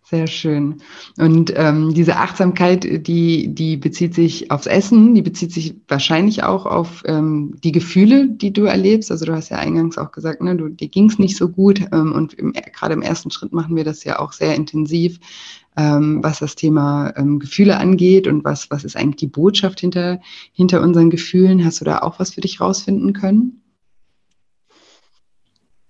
[0.08, 0.80] sehr schön.
[1.18, 6.64] Und ähm, diese Achtsamkeit, die, die bezieht sich aufs Essen, die bezieht sich wahrscheinlich auch
[6.64, 9.10] auf ähm, die Gefühle, die du erlebst.
[9.10, 11.80] Also du hast ja eingangs auch gesagt, ne, du, dir ging es nicht so gut.
[11.92, 15.20] Ähm, und gerade im ersten Schritt machen wir das ja auch sehr intensiv,
[15.76, 20.22] ähm, was das Thema ähm, Gefühle angeht und was, was ist eigentlich die Botschaft hinter,
[20.52, 21.62] hinter unseren Gefühlen.
[21.66, 23.60] Hast du da auch was für dich rausfinden können?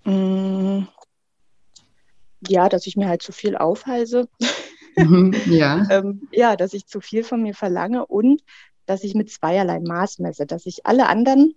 [0.05, 0.89] Mm.
[2.47, 4.29] Ja, dass ich mir halt zu viel aufhalse.
[4.97, 5.87] Mhm, ja.
[5.91, 8.43] ähm, ja, dass ich zu viel von mir verlange und
[8.87, 11.55] dass ich mit zweierlei Maß messe, dass ich alle anderen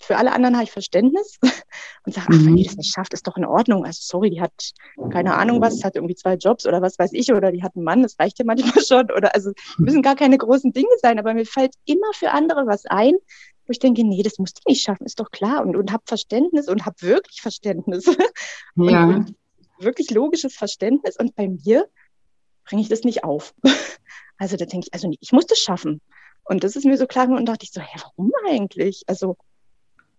[0.00, 1.38] für alle anderen habe ich Verständnis
[2.04, 2.66] und sage, ach, wenn die mhm.
[2.66, 3.84] das nicht schafft, ist doch in Ordnung.
[3.84, 4.52] Also sorry, die hat
[5.10, 7.84] keine Ahnung was, hat irgendwie zwei Jobs oder was weiß ich, oder die hat einen
[7.84, 9.10] Mann, das reicht ja manchmal schon.
[9.10, 12.86] Oder also müssen gar keine großen Dinge sein, aber mir fällt immer für andere was
[12.86, 13.14] ein,
[13.66, 15.62] wo ich denke, nee, das musst du nicht schaffen, ist doch klar.
[15.62, 18.06] Und, und hab Verständnis und hab wirklich Verständnis.
[18.76, 19.04] Ja.
[19.04, 19.36] Und, und
[19.80, 21.16] wirklich logisches Verständnis.
[21.18, 21.88] Und bei mir
[22.64, 23.54] bringe ich das nicht auf.
[24.40, 26.00] Also da denke ich, also ich muss das schaffen.
[26.44, 29.02] Und das ist mir so klar geworden und dachte ich so, hä, warum eigentlich?
[29.08, 29.36] Also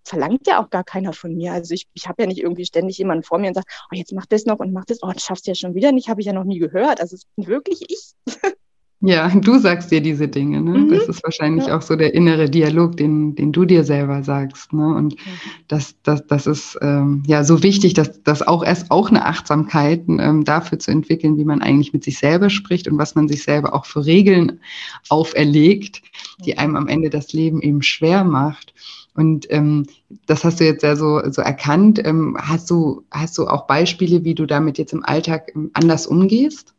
[0.03, 1.53] verlangt ja auch gar keiner von mir.
[1.53, 4.11] Also ich, ich habe ja nicht irgendwie ständig jemanden vor mir und sagt, oh, jetzt
[4.11, 5.01] mach das noch und mach das.
[5.03, 6.99] Oh, das schaffst du ja schon wieder nicht, habe ich ja noch nie gehört.
[6.99, 8.13] Also es bin wirklich ich.
[9.01, 10.61] Ja, du sagst dir diese Dinge.
[10.61, 10.79] Ne?
[10.79, 10.89] Mhm.
[10.89, 11.77] Das ist wahrscheinlich ja.
[11.77, 14.73] auch so der innere Dialog, den, den du dir selber sagst.
[14.73, 14.85] Ne?
[14.85, 15.31] Und mhm.
[15.67, 20.03] das, das, das ist ähm, ja so wichtig, dass das auch erst auch eine Achtsamkeit
[20.07, 23.43] ähm, dafür zu entwickeln, wie man eigentlich mit sich selber spricht und was man sich
[23.43, 24.59] selber auch für Regeln
[25.07, 26.01] auferlegt,
[26.43, 28.73] die einem am Ende das Leben eben schwer macht.
[29.15, 29.85] Und ähm,
[30.27, 31.99] das hast du jetzt ja so, so erkannt.
[32.05, 36.07] Ähm, hast, du, hast du auch Beispiele, wie du damit jetzt im Alltag ähm, anders
[36.07, 36.73] umgehst?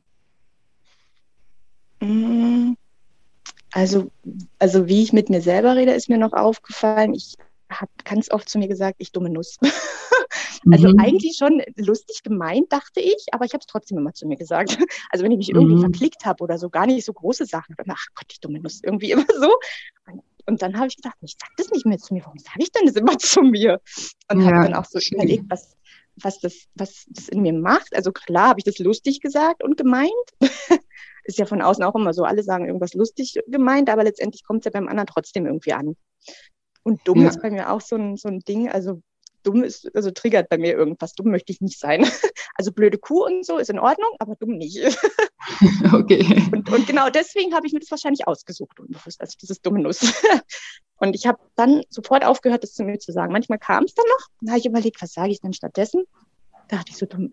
[2.01, 2.75] Mm,
[3.73, 4.11] also,
[4.59, 7.15] also wie ich mit mir selber rede, ist mir noch aufgefallen.
[7.15, 7.37] Ich
[7.71, 9.59] habe ganz oft zu mir gesagt, ich dumme Nuss.
[10.71, 10.99] also mhm.
[10.99, 14.77] eigentlich schon lustig gemeint, dachte ich, aber ich habe es trotzdem immer zu mir gesagt.
[15.11, 15.81] Also wenn ich mich irgendwie mhm.
[15.81, 18.81] verklickt habe oder so, gar nicht so große Sachen, dann ach Gott, ich dumme Nuss,
[18.83, 19.55] irgendwie immer so.
[20.07, 22.25] Und und dann habe ich gedacht, ich sage das nicht mehr zu mir.
[22.25, 23.81] Warum sage ich denn das immer zu mir?
[24.31, 25.19] Und ja, habe dann auch so schön.
[25.19, 25.77] überlegt, was,
[26.17, 27.95] was, das, was das in mir macht.
[27.95, 30.11] Also klar habe ich das lustig gesagt und gemeint.
[31.25, 34.61] Ist ja von außen auch immer so, alle sagen irgendwas lustig gemeint, aber letztendlich kommt
[34.61, 35.97] es ja beim anderen trotzdem irgendwie an.
[36.83, 37.29] Und dumm ja.
[37.29, 38.69] ist bei mir auch so ein, so ein Ding.
[38.69, 39.03] Also
[39.43, 41.13] dumm ist, also triggert bei mir irgendwas.
[41.15, 42.05] Dumm möchte ich nicht sein.
[42.57, 44.79] Also blöde Kuh und so ist in Ordnung, aber dumm nicht.
[45.93, 46.23] Okay.
[46.53, 50.01] Und, und genau deswegen habe ich mir das wahrscheinlich ausgesucht, unbewusst, also dieses dumme Nuss.
[50.97, 53.33] Und ich habe dann sofort aufgehört, das zu mir zu sagen.
[53.33, 56.05] Manchmal kam es dann noch, dann habe ich überlegt, was sage ich denn stattdessen?
[56.71, 57.31] Da dachte ich so, dumm,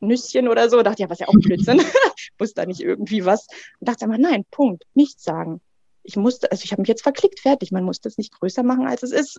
[0.00, 0.78] Nüsschen oder so.
[0.78, 1.82] Da dachte ich, ja, was ja auch Blödsinn.
[2.38, 3.46] Muss da nicht irgendwie was.
[3.80, 5.60] Und dachte aber, nein, Punkt, nichts sagen.
[6.02, 7.70] Ich musste, also ich habe mich jetzt verklickt, fertig.
[7.70, 9.38] Man muss das nicht größer machen, als es ist.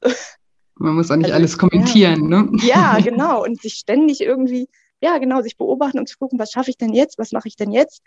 [0.76, 2.44] Man muss auch nicht also, alles kommentieren, ja.
[2.44, 2.52] ne?
[2.62, 3.44] Ja, genau.
[3.44, 4.68] Und sich ständig irgendwie,
[5.02, 7.18] ja, genau, sich beobachten und zu gucken, was schaffe ich denn jetzt?
[7.18, 8.04] Was mache ich denn jetzt?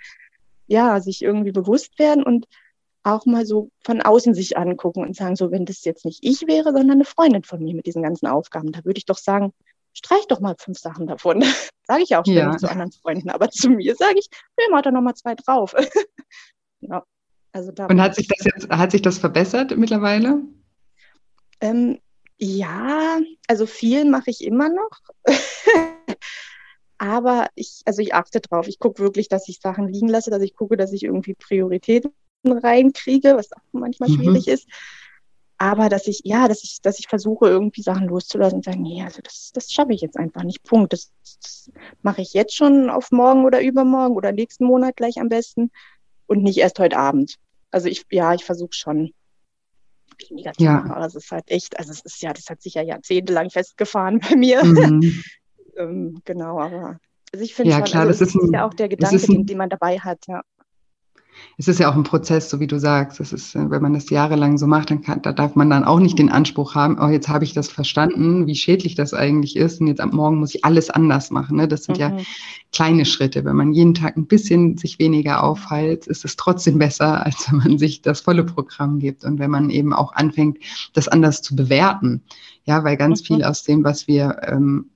[0.68, 2.46] Ja, sich irgendwie bewusst werden und
[3.02, 6.46] auch mal so von außen sich angucken und sagen, so, wenn das jetzt nicht ich
[6.46, 9.52] wäre, sondern eine Freundin von mir mit diesen ganzen Aufgaben, da würde ich doch sagen,
[9.92, 11.42] streich doch mal fünf Sachen davon.
[11.87, 12.57] sage ich auch ja.
[12.57, 15.74] zu anderen Freunden, aber zu mir sage ich, nee, mach da noch mal zwei drauf.
[16.81, 17.05] ja,
[17.52, 20.42] also da und hat sich das jetzt, hat sich das verbessert mittlerweile?
[21.61, 22.00] Ähm,
[22.38, 24.90] ja, also viel mache ich immer noch.
[26.98, 28.68] Aber ich, also ich achte drauf.
[28.68, 32.12] Ich gucke wirklich, dass ich Sachen liegen lasse, dass ich gucke, dass ich irgendwie Prioritäten
[32.44, 34.14] reinkriege, was auch manchmal mhm.
[34.14, 34.68] schwierig ist.
[35.62, 39.01] Aber dass ich, ja, dass ich, dass ich versuche, irgendwie Sachen loszulassen und sagen, nee,
[39.01, 40.64] also das, das schaffe ich jetzt einfach nicht.
[40.64, 40.92] Punkt.
[40.92, 41.70] Das, das
[42.03, 45.70] mache ich jetzt schon auf morgen oder übermorgen oder nächsten Monat gleich am besten
[46.27, 47.37] und nicht erst heute Abend.
[47.70, 49.12] Also ich, ja, ich versuche schon
[50.29, 50.72] weniger zu ja.
[50.72, 50.90] machen.
[50.90, 54.18] Aber es ist halt echt, also es ist ja, das hat sich ja jahrzehntelang festgefahren
[54.18, 54.64] bei mir.
[54.64, 55.22] Mhm.
[55.77, 56.98] ähm, genau, aber
[57.33, 59.27] also ich finde ja, schon, klar, also das ist, ein, ja auch der Gedanke, ein,
[59.27, 60.42] den, den man dabei hat, ja
[61.59, 63.21] es ist ja auch ein Prozess, so wie du sagst.
[63.21, 66.01] Es ist, wenn man das jahrelang so macht, dann kann, da darf man dann auch
[66.01, 69.81] nicht den Anspruch haben, oh, jetzt habe ich das verstanden, wie schädlich das eigentlich ist
[69.81, 71.57] und jetzt am Morgen muss ich alles anders machen.
[71.57, 71.68] Ne?
[71.68, 72.01] Das sind mhm.
[72.01, 72.16] ja
[72.73, 73.45] kleine Schritte.
[73.45, 77.59] Wenn man jeden Tag ein bisschen sich weniger aufhält, ist es trotzdem besser, als wenn
[77.59, 80.59] man sich das volle Programm gibt und wenn man eben auch anfängt,
[80.95, 82.23] das anders zu bewerten.
[82.64, 83.27] Ja, weil ganz mhm.
[83.27, 84.87] viel aus dem, was wir ähm,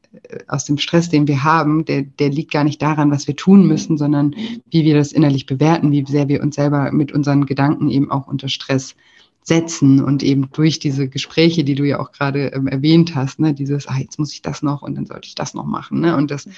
[0.48, 3.66] aus dem Stress, den wir haben, der, der liegt gar nicht daran, was wir tun
[3.66, 4.34] müssen, sondern
[4.70, 8.26] wie wir das innerlich bewerten, wie sehr wir uns selber mit unseren Gedanken eben auch
[8.26, 8.94] unter Stress
[9.42, 13.54] setzen und eben durch diese Gespräche, die du ja auch gerade ähm, erwähnt hast, ne,
[13.54, 16.16] dieses, ah, jetzt muss ich das noch und dann sollte ich das noch machen, ne,
[16.16, 16.48] und das,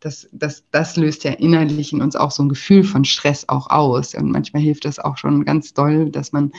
[0.00, 3.68] das, das, das löst ja innerlich in uns auch so ein Gefühl von Stress auch
[3.68, 4.14] aus.
[4.14, 6.52] Und manchmal hilft das auch schon ganz doll, dass man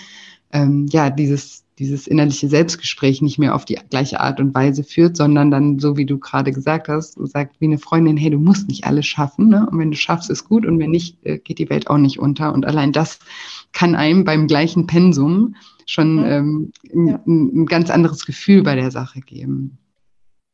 [0.54, 5.18] ähm, ja dieses dieses innerliche Selbstgespräch nicht mehr auf die gleiche Art und Weise führt,
[5.18, 8.68] sondern dann, so wie du gerade gesagt hast, sagt wie eine Freundin, hey, du musst
[8.68, 9.50] nicht alles schaffen.
[9.50, 9.68] Ne?
[9.70, 12.20] Und wenn du schaffst, ist gut und wenn nicht, äh, geht die Welt auch nicht
[12.20, 12.54] unter.
[12.54, 13.20] Und allein das
[13.72, 15.56] kann einem beim gleichen Pensum
[15.86, 17.20] schon ähm, ja.
[17.26, 19.78] ein, ein ganz anderes Gefühl bei der Sache geben.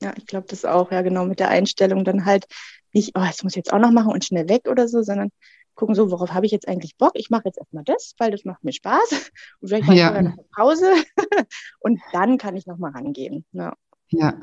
[0.01, 2.45] Ja, ich glaube das auch, ja, genau, mit der Einstellung dann halt
[2.93, 5.29] nicht, oh, das muss ich jetzt auch noch machen und schnell weg oder so, sondern
[5.77, 7.13] gucken so, worauf habe ich jetzt eigentlich Bock?
[7.13, 9.31] Ich mache jetzt erstmal das, weil das macht mir Spaß.
[9.61, 10.09] Und vielleicht mache ich ja.
[10.09, 10.91] noch eine Pause
[11.79, 13.45] und dann kann ich nochmal rangehen.
[13.53, 13.73] Ja.
[14.09, 14.33] ja.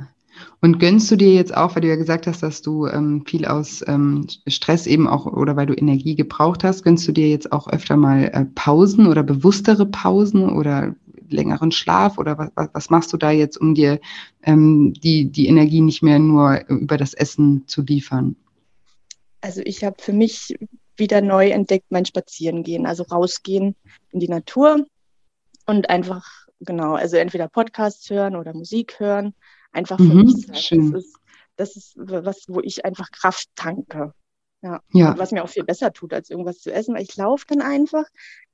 [0.61, 3.45] Und gönnst du dir jetzt auch, weil du ja gesagt hast, dass du ähm, viel
[3.47, 7.53] aus ähm, Stress eben auch oder weil du Energie gebraucht hast, gönnst du dir jetzt
[7.53, 10.97] auch öfter mal äh, Pausen oder bewusstere Pausen oder
[11.29, 14.01] längeren Schlaf oder was, was machst du da jetzt, um dir
[14.43, 18.37] ähm, die, die Energie nicht mehr nur über das Essen zu liefern?
[19.41, 20.55] Also ich habe für mich
[20.97, 23.77] wieder neu entdeckt mein Spazierengehen, also rausgehen
[24.11, 24.87] in die Natur
[25.67, 26.27] und einfach,
[26.61, 29.35] genau, also entweder Podcasts hören oder Musik hören,
[29.73, 30.47] einfach für mhm, mich.
[30.47, 31.17] Das ist,
[31.57, 34.13] das ist was, wo ich einfach Kraft tanke.
[34.65, 34.81] Ja.
[34.93, 35.19] ja.
[35.19, 38.05] Was mir auch viel besser tut, als irgendwas zu essen, weil ich laufe dann einfach,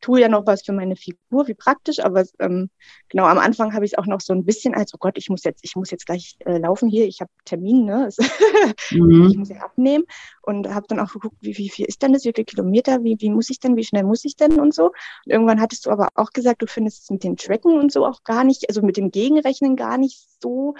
[0.00, 2.68] tue ja noch was für meine Figur, wie praktisch, aber ähm,
[3.08, 5.28] genau am Anfang habe ich es auch noch so ein bisschen als, oh Gott, ich
[5.28, 8.08] muss jetzt, ich muss jetzt gleich äh, laufen hier, ich habe Termin, ne?
[8.90, 9.28] mhm.
[9.30, 10.02] ich muss ja abnehmen
[10.42, 13.16] und habe dann auch geguckt, wie, wie viel ist denn das, wie viele Kilometer, wie,
[13.20, 14.86] wie muss ich denn, wie schnell muss ich denn und so.
[14.86, 18.04] Und irgendwann hattest du aber auch gesagt, du findest es mit dem Tracken und so
[18.04, 20.74] auch gar nicht, also mit dem Gegenrechnen gar nicht so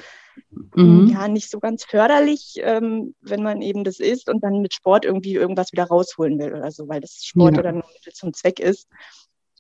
[0.75, 1.09] mhm.
[1.13, 5.05] ja nicht so ganz förderlich, ähm, wenn man eben das isst und dann mit Sport
[5.05, 8.61] irgendwie irgendwas wieder rausholen will oder so, weil das Sport ja, dann Mittel zum Zweck
[8.61, 8.89] ist.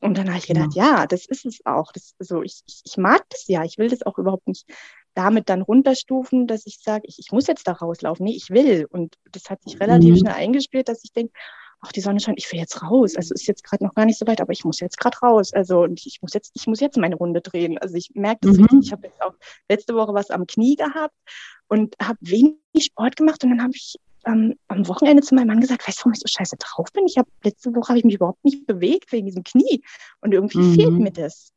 [0.01, 1.01] Und dann habe ich gedacht, ja.
[1.01, 1.93] ja, das ist es auch.
[1.93, 3.65] Das, so, ich, ich, ich mag das ja.
[3.65, 4.67] Ich will das auch überhaupt nicht
[5.15, 8.25] damit dann runterstufen, dass ich sage, ich, ich muss jetzt da rauslaufen.
[8.25, 8.87] Nee, ich will.
[8.89, 10.17] Und das hat sich relativ mhm.
[10.19, 11.33] schnell eingespielt, dass ich denke,
[11.81, 13.17] ach, die Sonne scheint, ich will jetzt raus.
[13.17, 15.53] Also ist jetzt gerade noch gar nicht so weit, aber ich muss jetzt gerade raus.
[15.53, 17.79] Also und ich muss jetzt, ich muss jetzt meine Runde drehen.
[17.79, 18.65] Also ich merke das mhm.
[18.65, 18.81] richtig.
[18.83, 19.35] Ich habe jetzt auch
[19.69, 21.15] letzte Woche was am Knie gehabt
[21.69, 25.61] und habe wenig Sport gemacht und dann habe ich ähm, am Wochenende zu meinem Mann
[25.61, 27.07] gesagt, weißt du, warum ich so scheiße drauf bin?
[27.07, 29.83] Ich habe letzte Woche habe ich mich überhaupt nicht bewegt wegen diesem Knie
[30.21, 30.75] und irgendwie mhm.
[30.75, 31.53] fehlt mir das.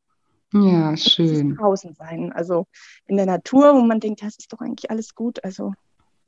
[0.52, 1.56] Ja, schön.
[1.56, 2.66] Draußen sein, also
[3.06, 5.42] in der Natur, wo man denkt, das ist doch eigentlich alles gut.
[5.42, 5.74] Also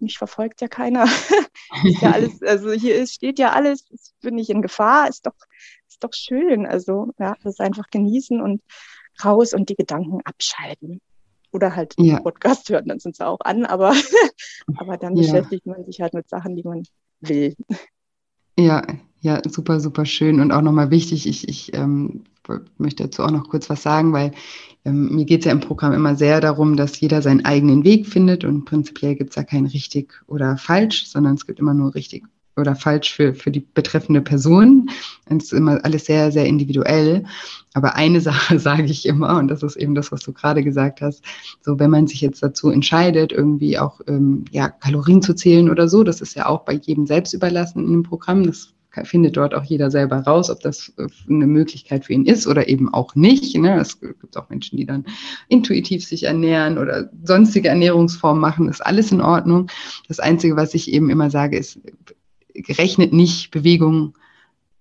[0.01, 1.05] mich verfolgt ja keiner.
[1.85, 3.85] ist ja alles, also hier ist, steht ja alles,
[4.21, 5.35] bin ich in Gefahr, ist doch,
[5.89, 6.67] ist doch schön.
[6.67, 8.63] Also ja, das einfach genießen und
[9.25, 11.01] raus und die Gedanken abschalten.
[11.53, 12.21] Oder halt ja.
[12.21, 13.95] Podcast hören, dann sind sie auch an, aber,
[14.77, 15.23] aber dann ja.
[15.23, 16.83] beschäftigt man sich halt mit Sachen, die man
[17.21, 17.55] will.
[18.59, 18.83] Ja,
[19.21, 22.25] ja, super, super schön und auch nochmal wichtig, ich, ich ähm,
[22.79, 24.33] möchte dazu auch noch kurz was sagen, weil
[24.85, 28.07] ähm, mir geht es ja im Programm immer sehr darum, dass jeder seinen eigenen Weg
[28.07, 31.95] findet und prinzipiell gibt es ja kein richtig oder falsch, sondern es gibt immer nur
[31.95, 32.25] richtig
[32.57, 34.89] oder falsch für, für die betreffende Person.
[35.27, 37.25] Es ist immer alles sehr, sehr individuell.
[37.75, 41.01] Aber eine Sache sage ich immer, und das ist eben das, was du gerade gesagt
[41.01, 41.23] hast,
[41.61, 45.89] so wenn man sich jetzt dazu entscheidet, irgendwie auch ähm, ja, Kalorien zu zählen oder
[45.89, 48.45] so, das ist ja auch bei jedem selbst überlassen in dem Programm.
[48.45, 48.73] Das
[49.05, 52.69] findet dort auch jeder selber raus, ob das äh, eine Möglichkeit für ihn ist oder
[52.69, 53.57] eben auch nicht.
[53.57, 53.79] Ne?
[53.79, 55.05] Es gibt auch Menschen, die dann
[55.49, 59.69] intuitiv sich ernähren oder sonstige Ernährungsformen machen, ist alles in Ordnung.
[60.09, 61.79] Das Einzige, was ich eben immer sage, ist,
[62.69, 64.15] rechnet nicht Bewegung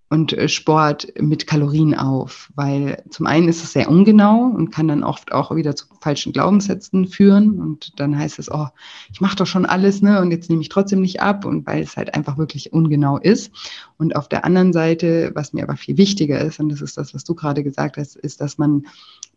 [0.10, 4.88] und äh, Sport mit Kalorien auf, weil zum einen ist es sehr ungenau und kann
[4.88, 8.68] dann oft auch wieder zu falschen Glaubenssätzen führen und dann heißt es, oh,
[9.12, 11.82] ich mache doch schon alles, ne, und jetzt nehme ich trotzdem nicht ab und weil
[11.82, 13.52] es halt einfach wirklich ungenau ist.
[13.98, 17.14] Und auf der anderen Seite, was mir aber viel wichtiger ist, und das ist das,
[17.16, 18.86] was du gerade gesagt hast, ist, dass man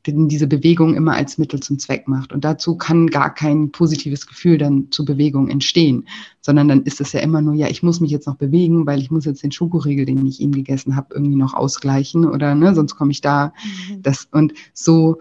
[0.06, 2.32] diese Bewegung immer als Mittel zum Zweck macht.
[2.32, 6.08] Und dazu kann gar kein positives Gefühl dann zur Bewegung entstehen,
[6.40, 9.00] sondern dann ist es ja immer nur, ja, ich muss mich jetzt noch bewegen, weil
[9.00, 12.74] ich muss jetzt den Schokoriegel, den ich eben gegessen habe, irgendwie noch ausgleichen oder ne,
[12.74, 13.52] sonst komme ich da.
[13.90, 14.02] Mhm.
[14.02, 15.18] Das, und so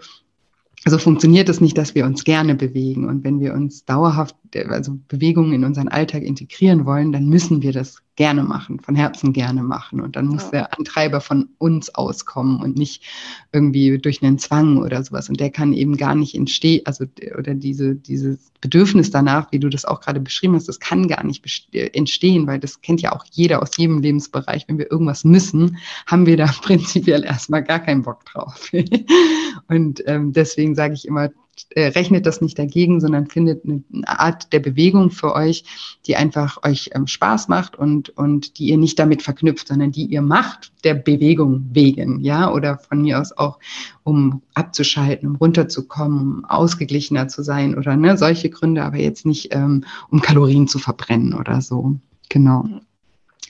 [0.86, 3.08] so funktioniert es nicht, dass wir uns gerne bewegen.
[3.08, 4.36] Und wenn wir uns dauerhaft,
[4.68, 9.32] also Bewegungen in unseren Alltag integrieren wollen, dann müssen wir das gerne machen, von Herzen
[9.32, 10.00] gerne machen.
[10.00, 10.50] Und dann muss ja.
[10.50, 13.02] der Antreiber von uns auskommen und nicht
[13.52, 15.28] irgendwie durch einen Zwang oder sowas.
[15.28, 17.04] Und der kann eben gar nicht entstehen, also
[17.36, 21.24] oder diese, dieses Bedürfnis danach, wie du das auch gerade beschrieben hast, das kann gar
[21.24, 24.66] nicht entstehen, weil das kennt ja auch jeder aus jedem Lebensbereich.
[24.66, 28.70] Wenn wir irgendwas müssen, haben wir da prinzipiell erstmal gar keinen Bock drauf.
[29.68, 31.30] und ähm, deswegen sage ich immer,
[31.70, 35.64] äh, rechnet das nicht dagegen, sondern findet eine, Art der Bewegung für euch,
[36.06, 40.06] die einfach euch ähm, Spaß macht und, und die ihr nicht damit verknüpft, sondern die
[40.06, 43.58] ihr macht der Bewegung wegen, ja, oder von mir aus auch,
[44.04, 49.54] um abzuschalten, um runterzukommen, um ausgeglichener zu sein oder ne, solche Gründe, aber jetzt nicht,
[49.54, 51.98] ähm, um Kalorien zu verbrennen oder so.
[52.28, 52.64] Genau.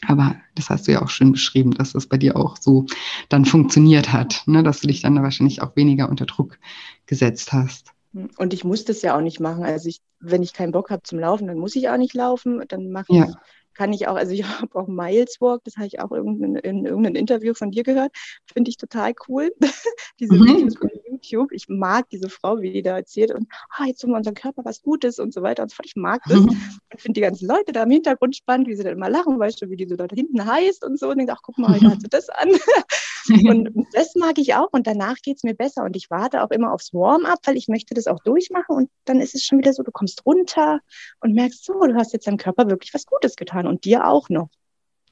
[0.07, 2.87] Aber das hast du ja auch schön beschrieben, dass das bei dir auch so
[3.29, 4.62] dann funktioniert hat, ne?
[4.62, 6.59] dass du dich dann wahrscheinlich auch weniger unter Druck
[7.07, 7.92] gesetzt hast.
[8.12, 9.64] Und ich muss das ja auch nicht machen.
[9.64, 12.64] Also ich, wenn ich keinen Bock habe zum Laufen, dann muss ich auch nicht laufen.
[12.68, 13.35] Dann mache ich, ja.
[13.75, 16.87] kann ich auch, also ich habe auch Miles Walk, das habe ich auch in, in
[16.87, 18.12] irgendeinem Interview von dir gehört.
[18.53, 19.53] Finde ich total cool.
[20.21, 20.47] diese mhm.
[20.47, 21.53] Videos von YouTube.
[21.53, 24.64] Ich mag diese Frau, wie die da erzählt und ah, jetzt tun wir unserem Körper
[24.64, 25.87] was Gutes und so weiter und so fort.
[25.87, 26.40] Ich mag das.
[26.40, 26.49] Mhm.
[26.49, 29.61] Und finde die ganzen Leute da im Hintergrund spannend, wie sie dann immer lachen, weißt
[29.61, 31.11] du, wie die so da hinten heißt und so.
[31.11, 32.49] Und ich dachte, ach, guck mal, heute hat sie das an.
[33.28, 35.84] Und das mag ich auch und danach geht es mir besser.
[35.84, 38.76] Und ich warte auch immer aufs Warm-up, weil ich möchte das auch durchmachen.
[38.76, 40.80] Und dann ist es schon wieder so, du kommst runter
[41.20, 44.28] und merkst so, du hast jetzt deinem Körper wirklich was Gutes getan und dir auch
[44.28, 44.48] noch.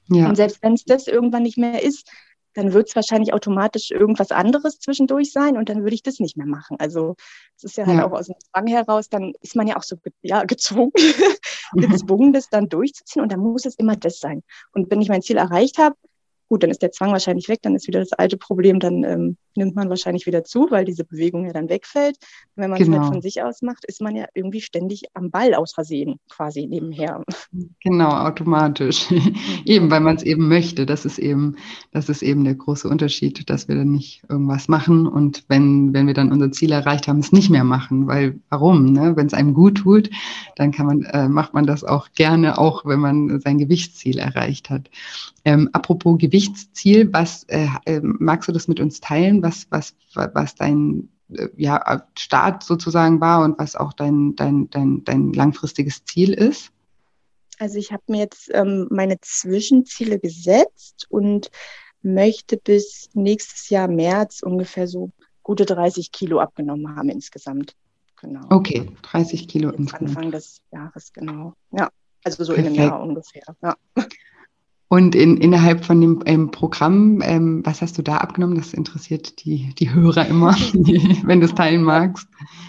[0.09, 0.29] Ja.
[0.29, 2.09] Und selbst wenn es das irgendwann nicht mehr ist,
[2.57, 6.39] dann wird es wahrscheinlich automatisch irgendwas anderes zwischendurch sein und dann würde ich das nicht
[6.39, 6.79] mehr machen.
[6.81, 7.15] Also
[7.57, 8.07] es ist ja halt ja.
[8.07, 10.93] auch aus dem Zwang heraus, dann ist man ja auch so ja, gezwungen,
[11.75, 14.43] gezwungen, das dann durchzuziehen und dann muss es immer das sein.
[14.73, 15.97] Und wenn ich mein Ziel erreicht habe,
[16.49, 19.37] gut, dann ist der Zwang wahrscheinlich weg, dann ist wieder das alte Problem, dann ähm,
[19.57, 22.17] nimmt man wahrscheinlich wieder zu, weil diese Bewegung ja dann wegfällt.
[22.55, 23.05] Und wenn man es halt genau.
[23.05, 26.67] halt von sich aus macht, ist man ja irgendwie ständig am Ball aus Versehen quasi
[26.67, 27.23] nebenher.
[27.83, 29.07] Genau, automatisch.
[29.65, 30.87] eben, weil man es eben möchte.
[30.87, 31.57] Das ist eben,
[31.93, 36.07] das ist eben der große Unterschied, dass wir dann nicht irgendwas machen und wenn, wenn
[36.07, 38.07] wir dann unser Ziel erreicht haben, es nicht mehr machen.
[38.07, 38.93] Weil warum?
[38.93, 39.17] Ne?
[39.17, 40.11] Wenn es einem gut tut,
[40.57, 44.71] dann kann man, äh, macht man das auch gerne, auch wenn man sein Gewichtsziel erreicht
[44.71, 44.91] hat.
[45.45, 50.55] Ähm, apropos Gewichtsziel, was äh, äh, magst du das mit uns teilen, was, was, was
[50.55, 56.35] dein äh, ja, Start sozusagen war und was auch dein, dein, dein, dein langfristiges Ziel
[56.35, 56.73] ist?
[57.59, 61.51] Also ich habe mir jetzt ähm, meine Zwischenziele gesetzt und
[62.03, 65.11] möchte bis nächstes Jahr März ungefähr so
[65.43, 67.75] gute 30 Kilo abgenommen haben insgesamt.
[68.21, 68.43] Genau.
[68.51, 70.11] Okay, 30 Kilo insgesamt.
[70.11, 71.55] Anfang des Jahres, genau.
[71.73, 71.89] Ja,
[72.25, 72.75] also so Perfekt.
[72.77, 73.45] in einem Jahr ungefähr.
[73.63, 73.75] Ja.
[74.89, 78.57] Und in, innerhalb von dem ähm, Programm, ähm, was hast du da abgenommen?
[78.57, 80.53] Das interessiert die, die Hörer immer,
[81.25, 82.29] wenn du es teilen magst.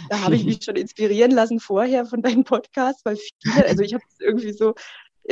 [0.09, 3.93] Da habe ich mich schon inspirieren lassen vorher von deinem Podcast, weil viele, also ich
[3.93, 4.73] habe es irgendwie so,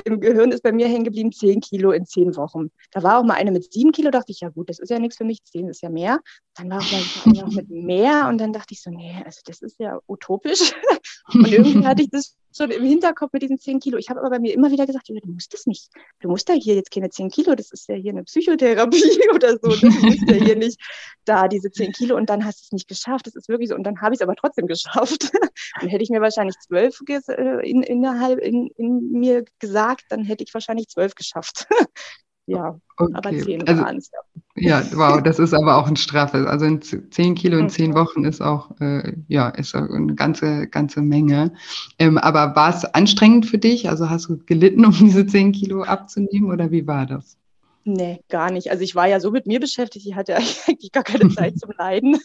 [0.04, 2.70] im Gehirn ist bei mir hängen geblieben, 10 Kilo in 10 Wochen.
[2.92, 5.00] Da war auch mal eine mit 7 Kilo, dachte ich, ja gut, das ist ja
[5.00, 6.20] nichts für mich, 10 ist ja mehr.
[6.56, 9.62] Dann war auch mal eine mit mehr und dann dachte ich so, nee, also das
[9.62, 10.74] ist ja utopisch.
[11.34, 13.98] Und irgendwie hatte ich das schon im Hinterkopf mit diesen 10 Kilo.
[13.98, 15.90] Ich habe aber bei mir immer wieder gesagt, du musst das nicht.
[16.22, 19.58] Du musst da hier jetzt keine 10 Kilo, das ist ja hier eine Psychotherapie oder
[19.58, 19.70] so.
[19.70, 20.80] Du musst ja hier nicht
[21.26, 23.28] da diese 10 Kilo und dann hast du es nicht geschafft.
[23.28, 23.76] Das ist wirklich so.
[23.76, 25.32] Und dann habe ich es aber trotzdem geschafft.
[25.82, 30.44] Und hätte ich mir wahrscheinlich 12 äh, in, innerhalb in, in mir gesagt, dann hätte
[30.44, 31.68] ich wahrscheinlich 12 geschafft.
[32.48, 33.14] Ja, okay.
[33.16, 34.12] aber zehn also, waren es.
[34.56, 34.82] Ja.
[34.82, 36.48] ja, wow, das ist aber auch ein Strafe.
[36.48, 40.68] Also in zehn Kilo in zehn Wochen ist auch, äh, ja, ist auch eine ganze,
[40.68, 41.54] ganze Menge.
[41.98, 43.90] Ähm, aber war es anstrengend für dich?
[43.90, 47.38] Also hast du gelitten, um diese zehn Kilo abzunehmen oder wie war das?
[47.88, 48.72] Nee, gar nicht.
[48.72, 50.36] Also ich war ja so mit mir beschäftigt, ich hatte
[50.68, 52.20] eigentlich gar keine Zeit zum Leiden.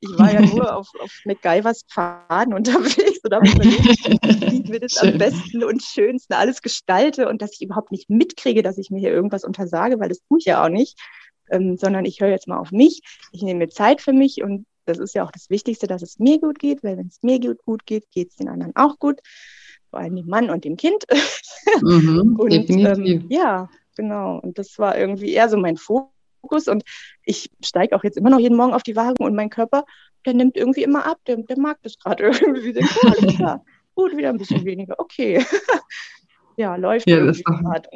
[0.00, 4.78] Ich war ja nur auf, auf MacGyvers Pfaden unterwegs und habe überlegt, wie ich mir
[4.78, 5.14] das Schön.
[5.14, 9.00] am besten und schönsten alles gestalte und dass ich überhaupt nicht mitkriege, dass ich mir
[9.00, 11.00] hier irgendwas untersage, weil das tue ich ja auch nicht,
[11.50, 13.00] ähm, sondern ich höre jetzt mal auf mich.
[13.32, 16.18] Ich nehme mir Zeit für mich und das ist ja auch das Wichtigste, dass es
[16.18, 19.20] mir gut geht, weil wenn es mir gut geht, geht es den anderen auch gut,
[19.88, 21.04] vor allem dem Mann und dem Kind.
[21.80, 24.38] Mhm, und ähm, ja, Genau.
[24.38, 26.68] Und das war irgendwie eher so mein Fokus.
[26.68, 26.84] Und
[27.24, 29.84] ich steige auch jetzt immer noch jeden Morgen auf die Waage und mein Körper,
[30.24, 31.18] der nimmt irgendwie immer ab.
[31.26, 32.72] Der, der mag das gerade irgendwie.
[32.72, 33.64] Der, alles klar.
[33.94, 34.94] Gut, wieder ein bisschen weniger.
[34.98, 35.44] Okay.
[36.56, 37.88] ja, läuft ja, irgendwie gerade.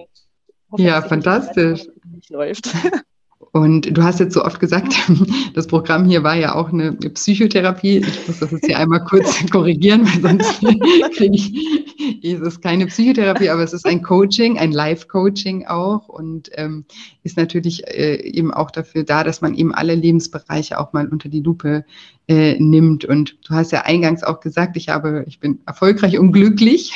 [0.77, 1.87] Ja, fantastisch.
[2.29, 2.69] Läuft.
[3.53, 4.95] Und du hast jetzt so oft gesagt,
[5.55, 7.99] das Programm hier war ja auch eine Psychotherapie.
[7.99, 10.61] Ich muss das jetzt hier einmal kurz korrigieren, weil sonst
[11.17, 16.51] kriege ich, ist es keine Psychotherapie, aber es ist ein Coaching, ein Live-Coaching auch und
[16.55, 16.85] ähm,
[17.25, 21.29] ist natürlich äh, eben auch dafür da, dass man eben alle Lebensbereiche auch mal unter
[21.29, 21.85] die Lupe
[22.29, 23.05] äh, nimmt.
[23.05, 26.93] Und du hast ja eingangs auch gesagt, ich habe, ich bin erfolgreich und glücklich.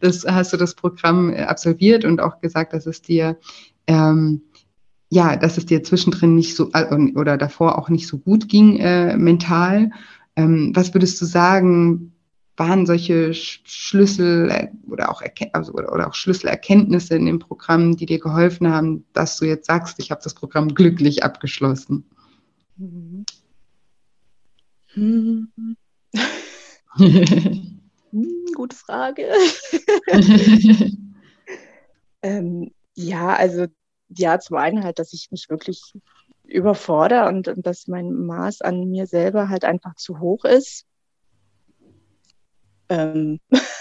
[0.00, 3.38] das hast du das Programm äh, absolviert und auch gesagt, dass es dir
[3.86, 4.42] ähm,
[5.12, 8.78] ja, dass es dir zwischendrin nicht so äh, oder davor auch nicht so gut ging
[8.78, 9.90] äh, mental.
[10.36, 12.14] Ähm, was würdest du sagen,
[12.56, 15.20] waren solche Schlüssel äh, oder auch,
[15.52, 19.66] also, oder, oder, auch Schlüsselerkenntnisse in dem Programm, die dir geholfen haben, dass du jetzt
[19.66, 22.06] sagst, ich habe das Programm glücklich abgeschlossen?
[22.78, 23.26] Mhm.
[24.94, 25.76] Hm.
[28.54, 29.26] Gute Frage.
[32.22, 33.66] ähm, ja, also
[34.16, 35.94] ja, zum einen halt, dass ich mich wirklich
[36.44, 40.86] überfordere und, und dass mein Maß an mir selber halt einfach zu hoch ist.
[42.88, 43.40] Ähm,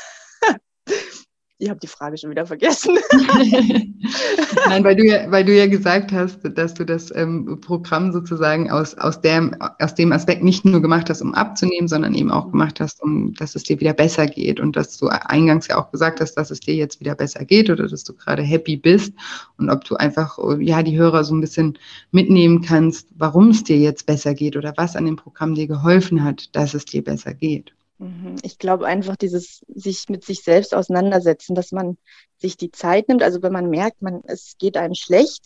[1.61, 2.97] ich habe die Frage schon wieder vergessen.
[4.67, 8.71] Nein, weil du, ja, weil du ja gesagt hast, dass du das ähm, Programm sozusagen
[8.71, 12.49] aus, aus, dem, aus dem Aspekt nicht nur gemacht hast, um abzunehmen, sondern eben auch
[12.51, 14.59] gemacht hast, um dass es dir wieder besser geht.
[14.59, 17.69] Und dass du eingangs ja auch gesagt hast, dass es dir jetzt wieder besser geht
[17.69, 19.13] oder dass du gerade happy bist.
[19.57, 21.77] Und ob du einfach ja die Hörer so ein bisschen
[22.11, 26.23] mitnehmen kannst, warum es dir jetzt besser geht oder was an dem Programm dir geholfen
[26.23, 27.71] hat, dass es dir besser geht.
[28.01, 28.37] Mhm.
[28.41, 31.97] Ich glaube einfach dieses sich mit sich selbst auseinandersetzen, dass man
[32.37, 33.21] sich die Zeit nimmt.
[33.21, 35.45] Also wenn man merkt, man, es geht einem schlecht,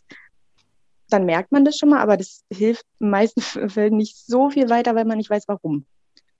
[1.10, 4.70] dann merkt man das schon mal, aber das hilft in meisten Fällen nicht so viel
[4.70, 5.86] weiter, weil man nicht weiß, warum.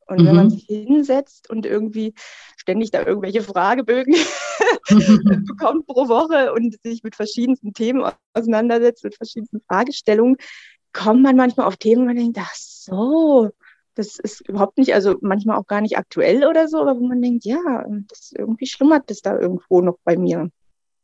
[0.08, 0.26] Und mhm.
[0.26, 0.52] wenn man mhm.
[0.52, 2.14] sich hinsetzt und irgendwie
[2.56, 4.16] ständig da irgendwelche Fragebögen
[5.48, 10.38] bekommt pro Woche und sich mit verschiedensten Themen auseinandersetzt, mit verschiedensten Fragestellungen,
[10.94, 13.52] kommt man manchmal auf Themen, wo man denkt, ach so,
[13.96, 17.22] das ist überhaupt nicht, also manchmal auch gar nicht aktuell oder so, aber wo man
[17.22, 20.50] denkt, ja, das irgendwie schlummert das da irgendwo noch bei mir.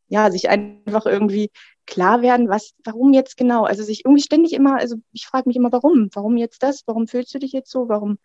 [0.08, 1.50] Ja, sich einfach irgendwie
[1.86, 3.64] klar werden, was, warum jetzt genau?
[3.64, 6.10] Also sich irgendwie ständig immer, also ich frage mich immer, warum?
[6.12, 6.82] Warum jetzt das?
[6.86, 7.88] Warum fühlst du dich jetzt so?
[7.88, 8.18] Warum,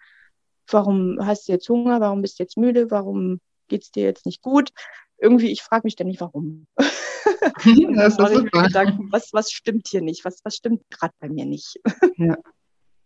[0.69, 2.01] warum hast du jetzt Hunger?
[2.01, 2.91] Warum bist du jetzt müde?
[2.91, 3.39] Warum
[3.69, 4.71] geht's dir jetzt nicht gut?
[5.17, 6.67] Irgendwie, ich frage mich ständig, warum.
[6.77, 8.63] das ist super.
[8.63, 10.25] Gedanken, was, was stimmt hier nicht?
[10.25, 11.79] Was, was stimmt gerade bei mir nicht?
[12.17, 12.35] ja.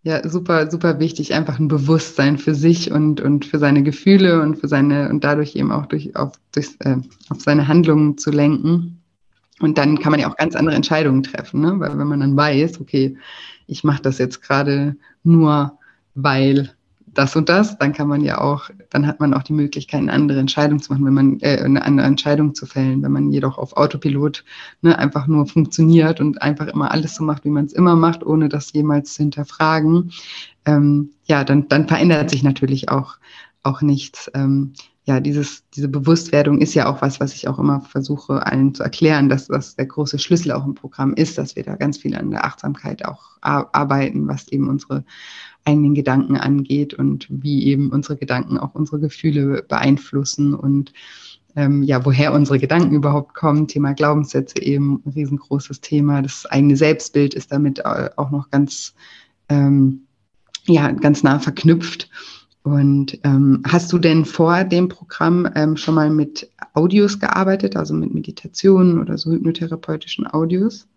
[0.03, 4.55] Ja, super, super wichtig, einfach ein Bewusstsein für sich und, und für seine Gefühle und
[4.55, 6.97] für seine und dadurch eben auch durch, auf, durch, äh,
[7.29, 8.99] auf seine Handlungen zu lenken.
[9.59, 11.79] Und dann kann man ja auch ganz andere Entscheidungen treffen, ne?
[11.79, 13.15] Weil wenn man dann weiß, okay,
[13.67, 15.77] ich mache das jetzt gerade nur,
[16.15, 16.71] weil
[17.13, 20.13] das und das, dann kann man ja auch, dann hat man auch die Möglichkeit, eine
[20.13, 23.03] andere Entscheidung zu machen, wenn man äh, eine andere Entscheidung zu fällen.
[23.03, 24.43] Wenn man jedoch auf Autopilot
[24.81, 28.25] ne, einfach nur funktioniert und einfach immer alles so macht, wie man es immer macht,
[28.25, 30.11] ohne das jemals zu hinterfragen,
[30.65, 33.17] ähm, ja, dann, dann verändert sich natürlich auch,
[33.63, 34.31] auch nichts.
[34.33, 34.73] Ähm,
[35.05, 38.83] ja, dieses, diese Bewusstwerdung ist ja auch was, was ich auch immer versuche, allen zu
[38.83, 42.15] erklären, dass das der große Schlüssel auch im Programm ist, dass wir da ganz viel
[42.15, 45.03] an der Achtsamkeit auch arbeiten, was eben unsere
[45.65, 50.93] eigenen Gedanken angeht und wie eben unsere Gedanken auch unsere Gefühle beeinflussen und
[51.55, 53.67] ähm, ja, woher unsere Gedanken überhaupt kommen.
[53.67, 56.21] Thema Glaubenssätze eben ein riesengroßes Thema.
[56.21, 58.93] Das eigene Selbstbild ist damit auch noch ganz,
[59.49, 60.07] ähm,
[60.65, 62.09] ja, ganz nah verknüpft.
[62.63, 67.93] Und ähm, hast du denn vor dem Programm ähm, schon mal mit Audios gearbeitet, also
[67.95, 70.87] mit Meditationen oder so hypnotherapeutischen Audios?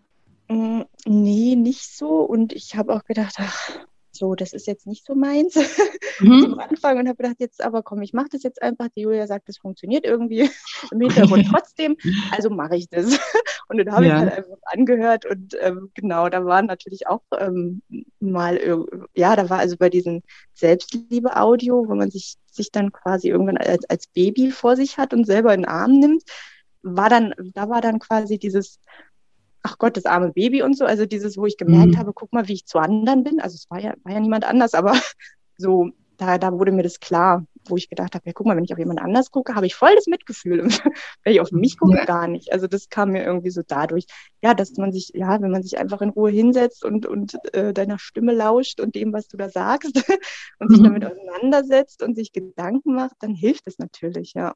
[0.48, 2.20] Mm, nee, nicht so.
[2.20, 3.70] Und ich habe auch gedacht, ach,
[4.16, 5.54] so, das ist jetzt nicht so meins
[6.20, 6.40] mhm.
[6.42, 8.88] zum Anfang und habe gedacht, jetzt aber komm, ich mache das jetzt einfach.
[8.96, 10.50] Die Julia sagt, das funktioniert irgendwie
[10.90, 11.96] im Hintergrund trotzdem,
[12.30, 13.18] also mache ich das.
[13.68, 14.16] Und dann habe ja.
[14.16, 17.82] ich halt einfach angehört und ähm, genau, da waren natürlich auch ähm,
[18.20, 18.60] mal,
[19.14, 20.22] ja, da war also bei diesem
[20.54, 25.26] Selbstliebe-Audio, wo man sich, sich dann quasi irgendwann als, als Baby vor sich hat und
[25.26, 26.22] selber in den Arm nimmt,
[26.82, 28.78] war dann, da war dann quasi dieses
[29.64, 30.84] ach Gott, das arme Baby und so.
[30.84, 31.98] Also dieses, wo ich gemerkt mhm.
[31.98, 33.40] habe, guck mal, wie ich zu anderen bin.
[33.40, 34.92] Also es war ja, war ja niemand anders, aber
[35.58, 38.64] so, da, da wurde mir das klar, wo ich gedacht habe, ja, guck mal, wenn
[38.64, 40.68] ich auf jemand anders gucke, habe ich voll das Mitgefühl.
[41.24, 42.04] wenn ich auf mich gucke, ja.
[42.04, 42.52] gar nicht.
[42.52, 44.04] Also das kam mir irgendwie so dadurch,
[44.42, 47.72] ja, dass man sich, ja, wenn man sich einfach in Ruhe hinsetzt und, und äh,
[47.72, 49.96] deiner Stimme lauscht und dem, was du da sagst
[50.58, 50.74] und mhm.
[50.74, 54.54] sich damit auseinandersetzt und sich Gedanken macht, dann hilft es natürlich, ja.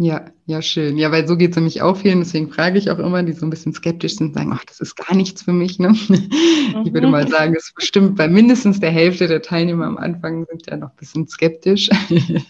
[0.00, 0.96] Ja, ja, schön.
[0.96, 2.20] Ja, weil so geht es nämlich auch vielen.
[2.20, 4.94] Deswegen frage ich auch immer, die so ein bisschen skeptisch sind, sagen, ach, das ist
[4.94, 5.80] gar nichts für mich.
[5.80, 5.88] Ne?
[5.88, 6.30] Mhm.
[6.84, 10.46] Ich würde mal sagen, es ist bestimmt bei mindestens der Hälfte der Teilnehmer am Anfang
[10.48, 11.90] sind ja noch ein bisschen skeptisch.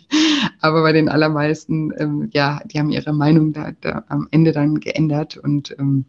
[0.61, 4.81] Aber bei den allermeisten, ähm, ja, die haben ihre Meinung da, da am Ende dann
[4.81, 6.05] geändert und ähm,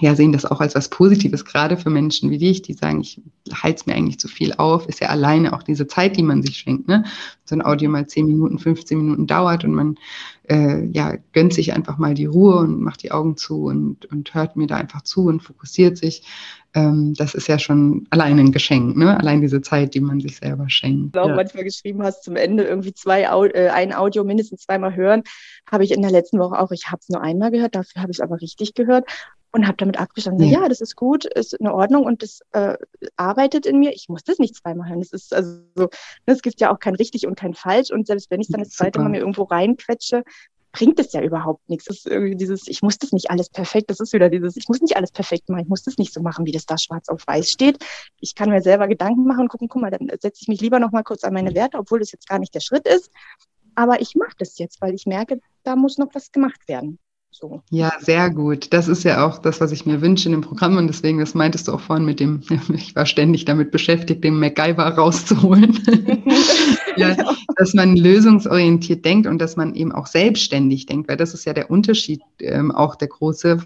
[0.00, 3.20] ja, sehen das auch als was Positives, gerade für Menschen wie dich, die sagen, ich
[3.52, 6.42] halte es mir eigentlich zu viel auf, ist ja alleine auch diese Zeit, die man
[6.42, 6.88] sich schenkt.
[6.88, 7.04] Ne?
[7.44, 9.96] So ein Audio mal 10 Minuten, 15 Minuten dauert und man
[10.48, 14.32] äh, ja, gönnt sich einfach mal die Ruhe und macht die Augen zu und, und
[14.34, 16.24] hört mir da einfach zu und fokussiert sich.
[16.74, 19.18] Ähm, das ist ja schon allein ein Geschenk, ne?
[19.18, 21.14] allein diese Zeit, die man sich selber schenkt.
[21.14, 21.36] Du auch ja.
[21.36, 25.22] manchmal geschrieben hast, zum Ende irgendwie zwei, äh, ein Audio mindestens zweimal hören,
[25.70, 28.10] habe ich in der letzten Woche auch, ich habe es nur einmal gehört, dafür habe
[28.10, 29.04] ich es aber richtig gehört
[29.52, 30.62] und habe damit abgestanden, ja.
[30.62, 30.68] ja.
[30.68, 32.76] das ist gut, ist in Ordnung und das äh,
[33.16, 33.92] arbeitet in mir.
[33.92, 35.00] Ich muss das nicht zweimal hören.
[35.00, 35.88] Das ist also so,
[36.26, 38.70] es gibt ja auch kein richtig und kein falsch und selbst wenn ich dann das
[38.70, 40.24] zweite Mal mir irgendwo reinquetsche,
[40.72, 41.84] bringt es ja überhaupt nichts.
[41.84, 44.68] Das ist irgendwie dieses, ich muss das nicht alles perfekt, das ist wieder dieses, ich
[44.68, 47.08] muss nicht alles perfekt machen, ich muss das nicht so machen, wie das da schwarz
[47.08, 47.84] auf weiß steht.
[48.20, 50.80] Ich kann mir selber Gedanken machen und gucken, guck mal, dann setze ich mich lieber
[50.80, 53.10] noch mal kurz an meine Werte, obwohl das jetzt gar nicht der Schritt ist.
[53.74, 56.98] Aber ich mache das jetzt, weil ich merke, da muss noch was gemacht werden.
[57.34, 57.62] So.
[57.70, 58.74] Ja, sehr gut.
[58.74, 60.76] Das ist ja auch das, was ich mir wünsche in dem Programm.
[60.76, 62.42] Und deswegen, das meintest du auch vorhin mit dem,
[62.74, 65.78] ich war ständig damit beschäftigt, den MacGyver rauszuholen.
[66.96, 67.16] ja,
[67.56, 71.54] dass man lösungsorientiert denkt und dass man eben auch selbstständig denkt, weil das ist ja
[71.54, 73.58] der Unterschied, ähm, auch der große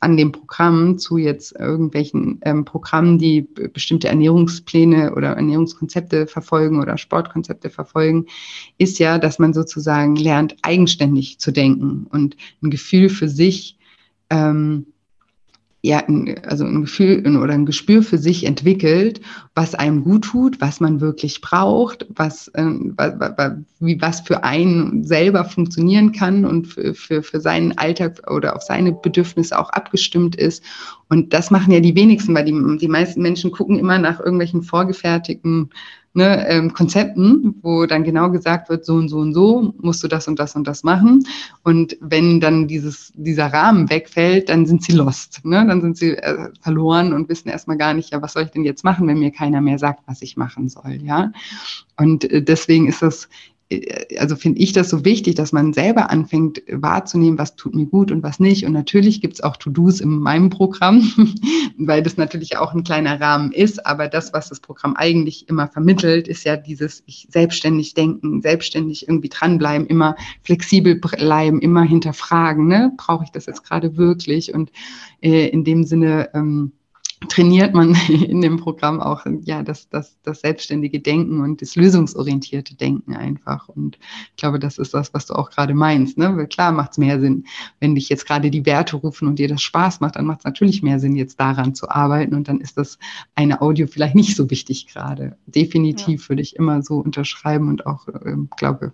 [0.00, 6.96] an dem Programm zu jetzt irgendwelchen ähm, Programmen, die bestimmte Ernährungspläne oder Ernährungskonzepte verfolgen oder
[6.96, 8.26] Sportkonzepte verfolgen,
[8.78, 13.76] ist ja, dass man sozusagen lernt, eigenständig zu denken und ein Gefühl für sich
[14.30, 14.86] ähm,
[15.82, 16.04] ja,
[16.46, 19.22] also ein Gefühl oder ein Gespür für sich entwickelt,
[19.54, 22.64] was einem gut tut, was man wirklich braucht, was, äh,
[23.78, 28.62] wie was für einen selber funktionieren kann und für, für, für seinen Alltag oder auf
[28.62, 30.62] seine Bedürfnisse auch abgestimmt ist.
[31.08, 34.62] Und das machen ja die wenigsten, weil die, die meisten Menschen gucken immer nach irgendwelchen
[34.62, 35.70] vorgefertigten
[36.14, 40.08] ne, ähm, Konzepten, wo dann genau gesagt wird, so und so und so musst du
[40.08, 41.26] das und das und das machen.
[41.62, 45.44] Und wenn dann dieses, dieser Rahmen wegfällt, dann sind sie lost.
[45.44, 45.64] Ne?
[45.66, 48.64] Dann sind sie äh, verloren und wissen erstmal gar nicht, ja, was soll ich denn
[48.64, 50.98] jetzt machen, wenn mir keiner mehr sagt, was ich machen soll.
[51.02, 51.32] Ja.
[51.96, 53.28] Und äh, deswegen ist das
[54.18, 58.10] also finde ich das so wichtig, dass man selber anfängt wahrzunehmen, was tut mir gut
[58.10, 58.66] und was nicht.
[58.66, 61.02] Und natürlich gibt es auch To-Dos in meinem Programm,
[61.78, 63.86] weil das natürlich auch ein kleiner Rahmen ist.
[63.86, 69.28] Aber das, was das Programm eigentlich immer vermittelt, ist ja dieses selbstständig denken, selbstständig irgendwie
[69.28, 72.66] dranbleiben, immer flexibel bleiben, immer hinterfragen.
[72.66, 72.92] Ne?
[72.96, 74.52] Brauche ich das jetzt gerade wirklich?
[74.52, 74.72] Und
[75.20, 76.72] äh, in dem Sinne ähm,
[77.28, 82.74] trainiert man in dem Programm auch ja das, das, das selbstständige Denken und das lösungsorientierte
[82.74, 83.68] Denken einfach.
[83.68, 83.98] Und
[84.30, 86.16] ich glaube, das ist das, was du auch gerade meinst.
[86.16, 86.36] Ne?
[86.36, 87.44] Weil klar macht es mehr Sinn,
[87.78, 90.44] wenn dich jetzt gerade die Werte rufen und dir das Spaß macht, dann macht es
[90.44, 92.34] natürlich mehr Sinn, jetzt daran zu arbeiten.
[92.34, 92.98] Und dann ist das
[93.34, 95.36] eine Audio vielleicht nicht so wichtig gerade.
[95.46, 96.28] Definitiv ja.
[96.30, 98.92] würde ich immer so unterschreiben und auch, äh, glaube,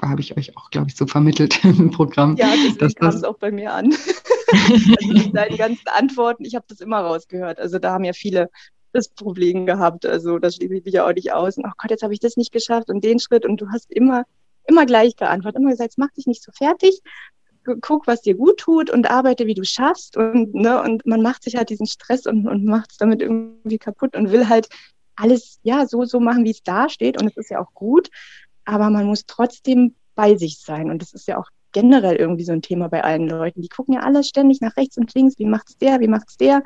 [0.00, 2.36] habe ich euch auch, glaube ich, so vermittelt im Programm.
[2.36, 3.92] Ja, das kam es auch bei mir an.
[5.16, 7.58] also deine ganzen Antworten, ich habe das immer rausgehört.
[7.58, 8.50] Also da haben ja viele
[8.94, 10.06] das Problem gehabt.
[10.06, 11.58] Also das schließe ich mich ja auch nicht aus.
[11.58, 13.44] Und, oh Gott, jetzt habe ich das nicht geschafft und den Schritt.
[13.44, 14.24] Und du hast immer,
[14.66, 15.60] immer gleich geantwortet.
[15.60, 17.00] Immer gesagt, mach dich nicht so fertig.
[17.80, 20.16] Guck, was dir gut tut und arbeite, wie du schaffst.
[20.16, 23.78] Und, ne, und man macht sich halt diesen Stress und, und macht es damit irgendwie
[23.78, 24.68] kaputt und will halt
[25.16, 27.20] alles ja so, so machen, wie es da steht.
[27.20, 28.10] Und es ist ja auch gut.
[28.64, 30.90] Aber man muss trotzdem bei sich sein.
[30.90, 33.60] Und das ist ja auch generell irgendwie so ein Thema bei allen Leuten.
[33.60, 36.62] Die gucken ja alle ständig nach rechts und links, wie macht's der, wie macht's der?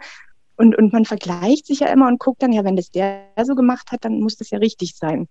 [0.57, 3.57] Und, und man vergleicht sich ja immer und guckt dann, ja, wenn das der so
[3.57, 5.27] gemacht hat, dann muss das ja richtig sein.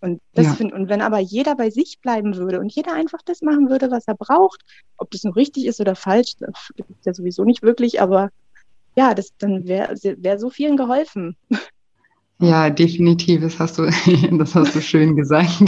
[0.00, 0.52] Und, das ja.
[0.54, 3.90] find, und wenn aber jeder bei sich bleiben würde und jeder einfach das machen würde,
[3.90, 4.62] was er braucht,
[4.96, 8.30] ob das nun richtig ist oder falsch, das gibt es ja sowieso nicht wirklich, aber
[8.96, 11.36] ja, das, dann wäre wär so vielen geholfen.
[12.40, 13.42] Ja, definitiv.
[13.42, 13.90] Das hast du,
[14.38, 15.62] das hast du schön gesagt.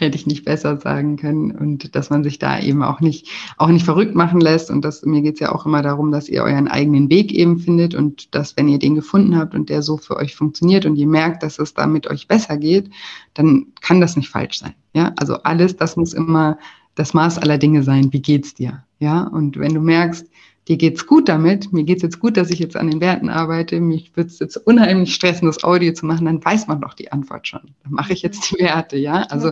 [0.00, 1.50] Hätte ich nicht besser sagen können.
[1.50, 3.28] Und dass man sich da eben auch nicht,
[3.58, 4.70] auch nicht verrückt machen lässt.
[4.70, 7.94] Und das, mir geht's ja auch immer darum, dass ihr euren eigenen Weg eben findet
[7.94, 11.06] und dass, wenn ihr den gefunden habt und der so für euch funktioniert und ihr
[11.06, 12.90] merkt, dass es damit euch besser geht,
[13.34, 14.74] dann kann das nicht falsch sein.
[14.94, 16.58] Ja, also alles, das muss immer
[16.94, 18.12] das Maß aller Dinge sein.
[18.12, 18.84] Wie geht's dir?
[18.98, 20.26] Ja, und wenn du merkst,
[20.70, 23.80] dir geht's gut damit, mir geht's jetzt gut, dass ich jetzt an den Werten arbeite,
[23.80, 27.10] mich würde es jetzt unheimlich stressen, das Audio zu machen, dann weiß man doch die
[27.10, 27.74] Antwort schon.
[27.82, 29.22] Dann mache ich jetzt die Werte, ja.
[29.30, 29.50] Also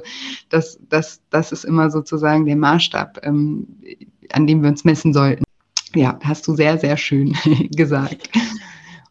[0.49, 3.67] das, das, das ist immer sozusagen der Maßstab, ähm,
[4.31, 5.43] an dem wir uns messen sollten.
[5.93, 7.37] Ja, hast du sehr, sehr schön
[7.73, 8.31] gesagt.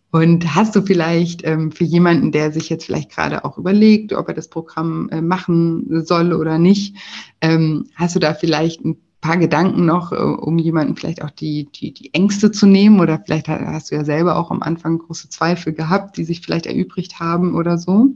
[0.10, 4.30] Und hast du vielleicht ähm, für jemanden, der sich jetzt vielleicht gerade auch überlegt, ob
[4.30, 6.96] er das Programm äh, machen soll oder nicht,
[7.42, 11.66] ähm, hast du da vielleicht ein paar Gedanken noch, äh, um jemanden vielleicht auch die,
[11.72, 13.00] die, die Ängste zu nehmen?
[13.00, 16.66] Oder vielleicht hast du ja selber auch am Anfang große Zweifel gehabt, die sich vielleicht
[16.66, 18.10] erübrigt haben oder so?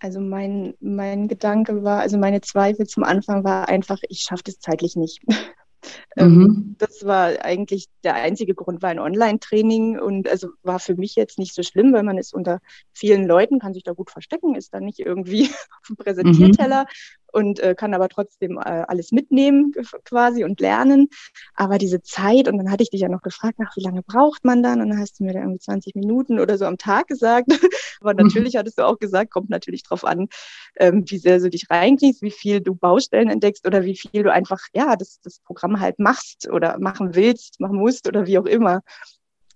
[0.00, 4.58] Also mein, mein Gedanke war, also meine Zweifel zum Anfang war einfach, ich schaffe das
[4.58, 5.20] zeitlich nicht.
[6.16, 6.76] Ähm, mhm.
[6.78, 11.38] Das war eigentlich der einzige Grund, war ein Online-Training und also war für mich jetzt
[11.38, 12.60] nicht so schlimm, weil man ist unter
[12.92, 15.44] vielen Leuten, kann sich da gut verstecken, ist dann nicht irgendwie
[15.80, 19.72] auf dem Präsentierteller mhm und äh, kann aber trotzdem äh, alles mitnehmen
[20.04, 21.08] quasi und lernen.
[21.54, 24.44] Aber diese Zeit, und dann hatte ich dich ja noch gefragt, nach wie lange braucht
[24.44, 24.80] man dann?
[24.80, 27.48] Und dann hast du mir da irgendwie 20 Minuten oder so am Tag gesagt.
[28.00, 28.26] aber mhm.
[28.28, 30.28] natürlich hattest du auch gesagt, kommt natürlich drauf an,
[30.76, 34.32] ähm, wie sehr du dich reinkriegst, wie viel du Baustellen entdeckst oder wie viel du
[34.32, 38.46] einfach, ja, das, das Programm halt machst oder machen willst, machen musst oder wie auch
[38.46, 38.82] immer.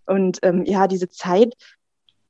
[0.06, 1.54] Und ähm, ja, diese Zeit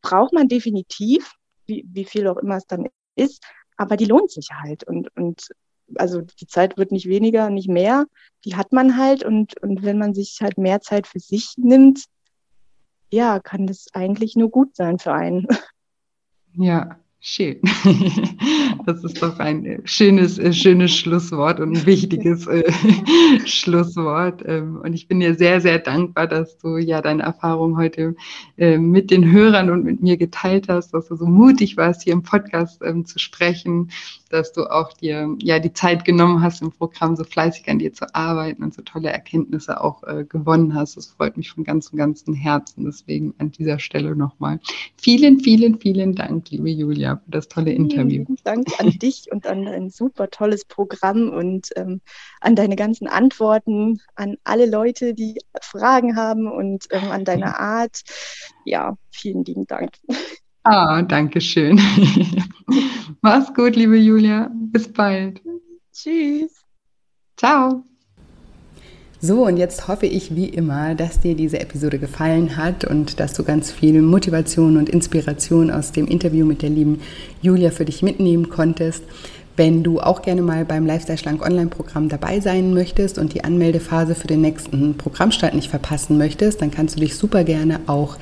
[0.02, 1.32] braucht man definitiv,
[1.66, 3.42] wie, wie viel auch immer es dann ist
[3.78, 4.84] aber die lohnt sich halt.
[4.84, 5.48] Und, und
[5.94, 8.04] also die Zeit wird nicht weniger, nicht mehr.
[8.44, 9.24] Die hat man halt.
[9.24, 12.04] Und, und wenn man sich halt mehr Zeit für sich nimmt,
[13.10, 15.46] ja, kann das eigentlich nur gut sein für einen.
[16.52, 17.60] Ja, Schön.
[18.88, 22.72] Das ist doch ein äh, schönes, äh, schönes Schlusswort und ein wichtiges äh,
[23.44, 24.42] Schlusswort.
[24.46, 28.14] Ähm, und ich bin dir sehr, sehr dankbar, dass du ja deine Erfahrung heute
[28.56, 32.22] mit den Hörern und mit mir geteilt hast, dass du so mutig warst, hier im
[32.22, 33.90] Podcast ähm, zu sprechen,
[34.28, 37.92] dass du auch dir ja die Zeit genommen hast, im Programm so fleißig an dir
[37.92, 40.96] zu arbeiten und so tolle Erkenntnisse auch gewonnen hast.
[40.96, 42.84] Das freut mich von ganzem, ganzem Herzen.
[42.84, 44.60] Deswegen an dieser Stelle nochmal
[44.96, 48.24] vielen, vielen, vielen Dank, liebe Julia für das tolle Interview.
[48.24, 52.00] Vielen Dank an dich und an ein super tolles Programm und ähm,
[52.40, 58.02] an deine ganzen Antworten, an alle Leute, die Fragen haben und ähm, an deine Art.
[58.64, 59.92] Ja, vielen lieben Dank.
[60.64, 61.80] Ah, danke schön.
[63.20, 64.48] Mach's gut, liebe Julia.
[64.54, 65.40] Bis bald.
[65.92, 66.52] Tschüss.
[67.36, 67.82] Ciao.
[69.20, 73.32] So, und jetzt hoffe ich wie immer, dass dir diese Episode gefallen hat und dass
[73.32, 77.00] du ganz viel Motivation und Inspiration aus dem Interview mit der lieben
[77.42, 79.02] Julia für dich mitnehmen konntest.
[79.56, 84.14] Wenn du auch gerne mal beim Lifestyle Schlank Online-Programm dabei sein möchtest und die Anmeldephase
[84.14, 88.18] für den nächsten Programmstart nicht verpassen möchtest, dann kannst du dich super gerne auch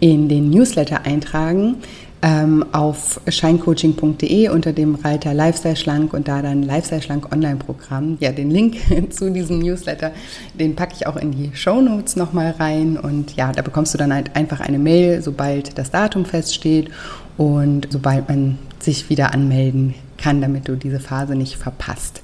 [0.00, 1.76] in den Newsletter eintragen
[2.22, 8.18] ähm, auf scheincoaching.de unter dem Reiter Lifestyle Schlank und da dann Lifestyle Schlank Online-Programm.
[8.20, 8.76] Ja, den Link
[9.10, 10.12] zu diesem Newsletter,
[10.54, 13.98] den packe ich auch in die Show Notes nochmal rein und ja, da bekommst du
[13.98, 16.90] dann halt einfach eine Mail, sobald das Datum feststeht
[17.36, 22.22] und sobald man sich wieder anmelden kann, damit du diese Phase nicht verpasst.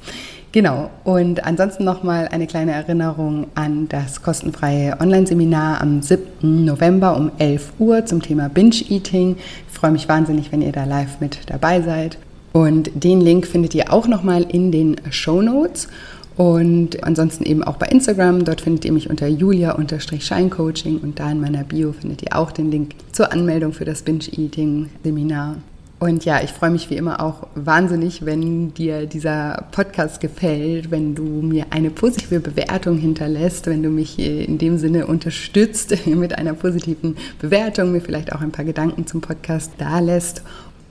[0.54, 0.88] Genau.
[1.02, 6.64] Und ansonsten nochmal eine kleine Erinnerung an das kostenfreie Online-Seminar am 7.
[6.64, 9.34] November um 11 Uhr zum Thema Binge-Eating.
[9.34, 12.18] Ich freue mich wahnsinnig, wenn ihr da live mit dabei seid.
[12.52, 15.88] Und den Link findet ihr auch nochmal in den Show Notes.
[16.36, 18.44] Und ansonsten eben auch bei Instagram.
[18.44, 22.70] Dort findet ihr mich unter julia-scheincoaching und da in meiner Bio findet ihr auch den
[22.70, 25.56] Link zur Anmeldung für das Binge-Eating-Seminar.
[26.00, 31.14] Und ja, ich freue mich wie immer auch wahnsinnig, wenn dir dieser Podcast gefällt, wenn
[31.14, 36.52] du mir eine positive Bewertung hinterlässt, wenn du mich in dem Sinne unterstützt mit einer
[36.54, 40.42] positiven Bewertung, mir vielleicht auch ein paar Gedanken zum Podcast da lässt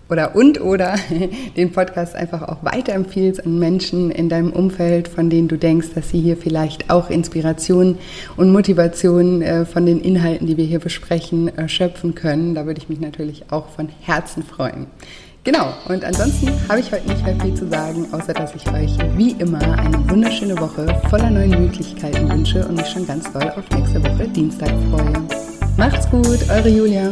[0.10, 0.96] oder und oder
[1.58, 6.10] den Podcast einfach auch weiterempfiehlst an Menschen in deinem Umfeld, von denen du denkst, dass
[6.10, 7.98] sie hier vielleicht auch Inspiration
[8.38, 12.56] und Motivation äh, von den Inhalten, die wir hier besprechen, schöpfen können.
[12.56, 14.88] Da würde ich mich natürlich auch von Herzen freuen.
[15.44, 18.98] Genau, und ansonsten habe ich heute nicht mehr viel zu sagen, außer dass ich euch
[19.18, 23.70] wie immer eine wunderschöne Woche voller neuen Möglichkeiten wünsche und mich schon ganz doll auf
[23.78, 25.14] nächste Woche Dienstag freue.
[25.76, 27.12] Macht's gut, eure Julia.